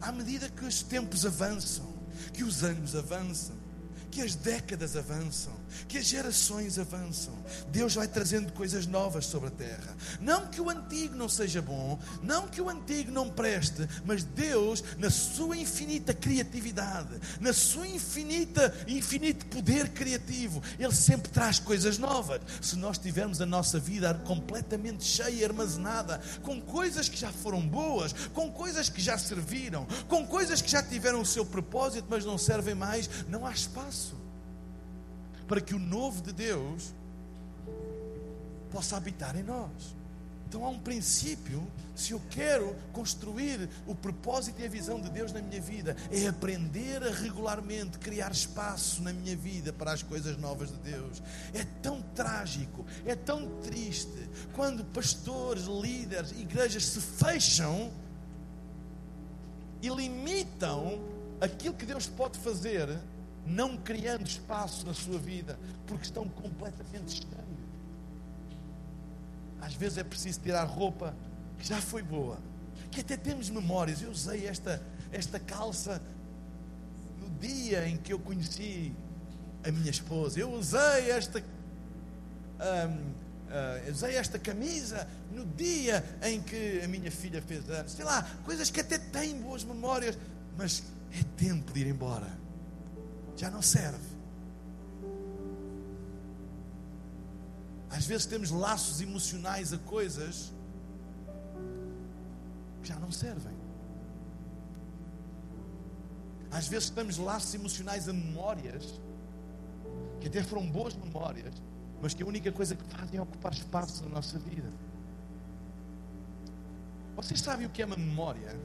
[0.00, 1.86] À medida que os tempos avançam,
[2.32, 3.56] que os anos avançam,
[4.10, 5.52] que as décadas avançam,
[5.86, 7.34] que as gerações avançam,
[7.68, 9.96] Deus vai trazendo coisas novas sobre a terra.
[10.20, 14.82] Não que o antigo não seja bom, não que o antigo não preste, mas Deus,
[14.98, 22.40] na sua infinita criatividade, na sua infinita, infinito poder criativo, Ele sempre traz coisas novas.
[22.60, 28.12] Se nós tivermos a nossa vida completamente cheia, armazenada, com coisas que já foram boas,
[28.32, 32.38] com coisas que já serviram, com coisas que já tiveram o seu propósito, mas não
[32.38, 34.17] servem mais, não há espaço
[35.48, 36.94] para que o novo de Deus
[38.70, 39.96] possa habitar em nós.
[40.48, 45.30] Então há um princípio, se eu quero construir o propósito e a visão de Deus
[45.30, 50.38] na minha vida, é aprender a regularmente criar espaço na minha vida para as coisas
[50.38, 51.22] novas de Deus.
[51.52, 57.90] É tão trágico, é tão triste quando pastores, líderes, igrejas se fecham
[59.82, 60.98] e limitam
[61.42, 62.98] aquilo que Deus pode fazer
[63.48, 67.28] não criando espaço na sua vida, porque estão completamente cheios.
[69.60, 71.14] Às vezes é preciso tirar roupa
[71.58, 72.38] que já foi boa,
[72.90, 74.02] que até temos memórias.
[74.02, 76.00] Eu usei esta, esta calça
[77.18, 78.94] no dia em que eu conheci
[79.66, 80.38] a minha esposa.
[80.38, 81.40] Eu usei esta.
[82.60, 83.18] uh,
[83.90, 87.92] usei esta camisa no dia em que a minha filha fez anos.
[87.92, 90.16] Sei lá, coisas que até têm boas memórias,
[90.56, 90.82] mas
[91.12, 92.47] é tempo de ir embora
[93.38, 94.18] já não serve.
[97.88, 100.52] Às vezes temos laços emocionais a coisas
[102.82, 103.56] que já não servem.
[106.50, 109.00] Às vezes temos laços emocionais a memórias
[110.20, 111.54] que até foram boas memórias,
[112.02, 114.70] mas que a única coisa que fazem é ocupar espaço na nossa vida.
[117.14, 118.58] Vocês sabem o que é uma memória?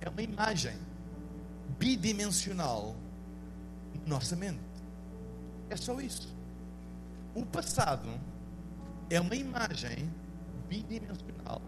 [0.00, 0.89] É uma imagem
[1.78, 2.96] bidimensional
[4.06, 4.58] nossa mente.
[5.68, 6.34] É só isso.
[7.34, 8.08] O passado
[9.08, 10.10] é uma imagem
[10.68, 11.62] bidimensional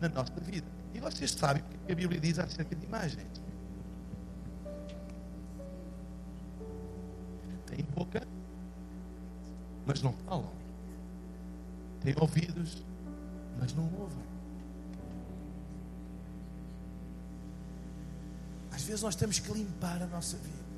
[0.00, 0.66] na nossa vida.
[0.94, 3.42] E vocês sabem o que a Bíblia diz acerca de imagens.
[7.66, 8.26] Tem boca,
[9.84, 10.52] mas não falam.
[12.00, 12.84] Tem ouvidos,
[13.58, 14.24] mas não ouvem.
[18.78, 20.68] Às vezes nós temos que limpar a nossa vida.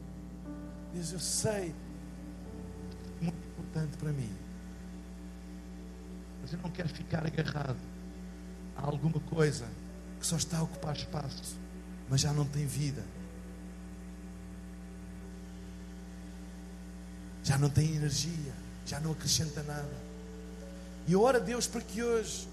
[0.95, 1.75] Deus, eu sei,
[3.21, 4.35] muito importante para mim.
[6.41, 7.77] Mas eu não quero ficar agarrado
[8.75, 9.67] a alguma coisa
[10.19, 11.59] que só está a ocupar espaço,
[12.09, 13.05] mas já não tem vida.
[17.45, 18.55] Já não tem energia,
[18.87, 19.95] já não acrescenta nada.
[21.07, 22.49] E ora Deus para que hoje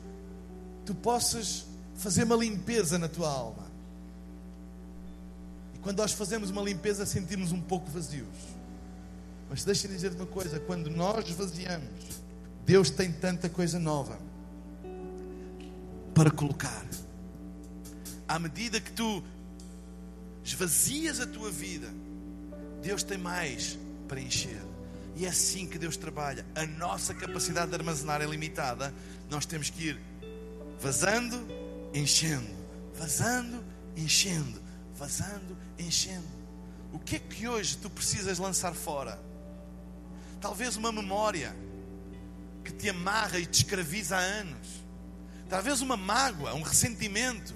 [0.86, 3.67] tu possas fazer uma limpeza na tua alma
[5.88, 8.28] quando nós fazemos uma limpeza, sentimos um pouco vazios.
[9.50, 11.88] Mas deixa-me dizer uma coisa: quando nós esvaziamos,
[12.66, 14.20] Deus tem tanta coisa nova
[16.14, 16.86] para colocar.
[18.28, 19.24] À medida que tu
[20.44, 21.88] esvazias a tua vida,
[22.84, 23.80] Deus tem mais
[24.10, 24.62] para encher.
[25.16, 26.46] E é assim que Deus trabalha.
[26.54, 28.94] A nossa capacidade de armazenar é limitada.
[29.30, 30.02] Nós temos que ir
[30.82, 31.48] vazando,
[31.94, 32.54] enchendo,
[32.94, 33.64] vazando,
[33.96, 34.67] enchendo,
[34.98, 36.28] vazando, enchendo.
[36.92, 39.20] O que é que hoje tu precisas lançar fora?
[40.42, 41.56] Talvez uma memória
[42.64, 44.68] que te amarra e te escraviza há anos.
[45.50, 47.54] Talvez uma mágoa, um ressentimento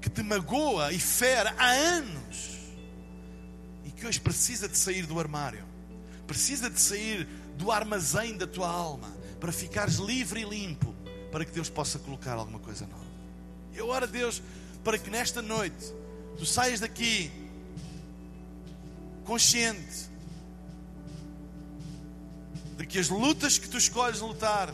[0.00, 2.58] que te magoa e fere há anos.
[3.84, 5.64] E que hoje precisa de sair do armário.
[6.26, 7.26] Precisa de sair
[7.56, 9.08] do armazém da tua alma
[9.40, 10.94] para ficares livre e limpo
[11.32, 13.08] para que Deus possa colocar alguma coisa nova.
[13.74, 14.42] Eu oro a Deus
[14.84, 15.92] para que nesta noite
[16.38, 17.30] tu saias daqui
[19.24, 20.08] consciente
[22.76, 24.72] de que as lutas que tu escolhes lutar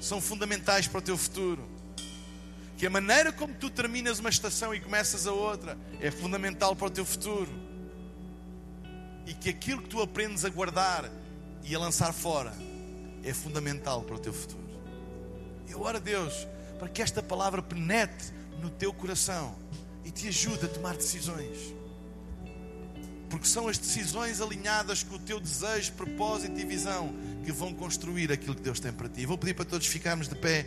[0.00, 1.64] são fundamentais para o teu futuro.
[2.76, 6.88] Que a maneira como tu terminas uma estação e começas a outra é fundamental para
[6.88, 7.50] o teu futuro.
[9.26, 11.08] E que aquilo que tu aprendes a guardar
[11.62, 12.52] e a lançar fora
[13.22, 14.66] é fundamental para o teu futuro.
[15.68, 16.46] Eu oro a Deus
[16.78, 18.28] para que esta palavra penetre
[18.60, 19.56] no teu coração
[20.06, 21.74] e te ajuda a tomar decisões.
[23.28, 27.12] Porque são as decisões alinhadas com o teu desejo, propósito e visão
[27.44, 29.26] que vão construir aquilo que Deus tem para ti.
[29.26, 30.64] Vou pedir para todos ficarmos de pé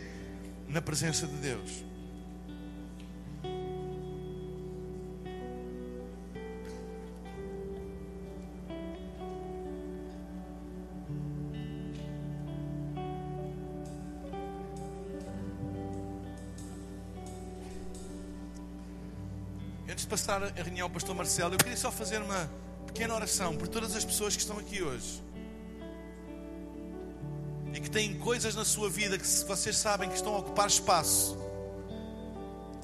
[0.68, 1.89] na presença de Deus.
[20.10, 22.50] Passar a reunião ao pastor Marcelo, eu queria só fazer uma
[22.84, 25.22] pequena oração por todas as pessoas que estão aqui hoje.
[27.72, 31.38] E que têm coisas na sua vida que vocês sabem que estão a ocupar espaço,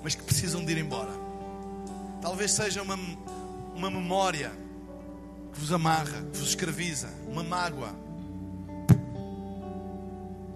[0.04, 1.10] mas que precisam de ir embora.
[2.22, 2.94] Talvez seja uma,
[3.74, 4.52] uma memória
[5.52, 7.92] que vos amarra, que vos escraviza, uma mágoa,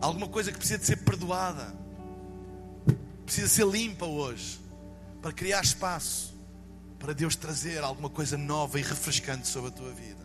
[0.01, 1.74] alguma coisa que precisa de ser perdoada,
[3.24, 4.60] precisa ser limpa hoje,
[5.20, 6.38] para criar espaço
[7.01, 10.20] para Deus trazer alguma coisa nova e refrescante sobre a tua vida.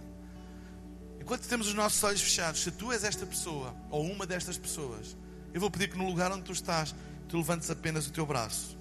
[1.19, 5.15] Enquanto temos os nossos olhos fechados, se tu és esta pessoa ou uma destas pessoas,
[5.53, 6.93] eu vou pedir que no lugar onde tu estás,
[7.30, 8.77] tu levantes apenas o teu braço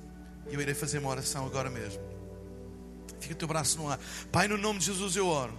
[0.50, 2.02] e eu irei fazer uma oração agora mesmo.
[3.20, 3.98] Fica o teu braço no ar.
[4.30, 5.56] Pai, no nome de Jesus eu oro.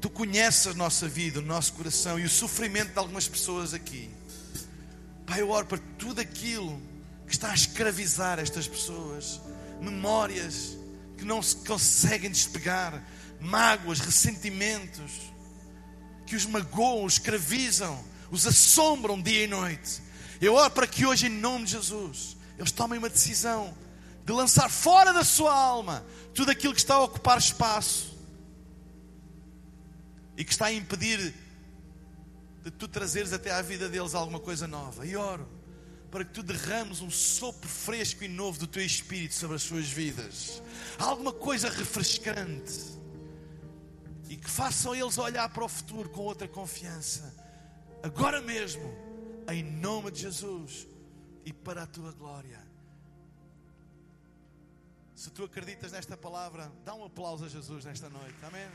[0.00, 4.10] Tu conheces a nossa vida, o nosso coração e o sofrimento de algumas pessoas aqui.
[5.24, 6.82] Pai, eu oro para tudo aquilo
[7.26, 9.40] que está a escravizar estas pessoas
[9.80, 10.76] memórias
[11.16, 13.02] que não se conseguem despegar,
[13.40, 15.30] mágoas, ressentimentos
[16.26, 20.02] que os magoam, os escravizam, os assombram dia e noite.
[20.40, 23.74] Eu oro para que hoje, em nome de Jesus, eles tomem uma decisão
[24.24, 26.04] de lançar fora da sua alma
[26.34, 28.16] tudo aquilo que está a ocupar espaço
[30.36, 31.34] e que está a impedir
[32.62, 35.06] de tu trazeres até à vida deles alguma coisa nova.
[35.06, 35.59] E oro
[36.10, 39.88] para que tu derrames um sopro fresco e novo do teu espírito sobre as suas
[39.88, 40.62] vidas.
[40.98, 42.98] Alguma coisa refrescante.
[44.28, 47.34] E que façam eles olhar para o futuro com outra confiança.
[48.02, 48.82] Agora mesmo,
[49.48, 50.86] em nome de Jesus
[51.44, 52.60] e para a tua glória.
[55.14, 58.36] Se tu acreditas nesta palavra, dá um aplauso a Jesus nesta noite.
[58.42, 58.68] Amém.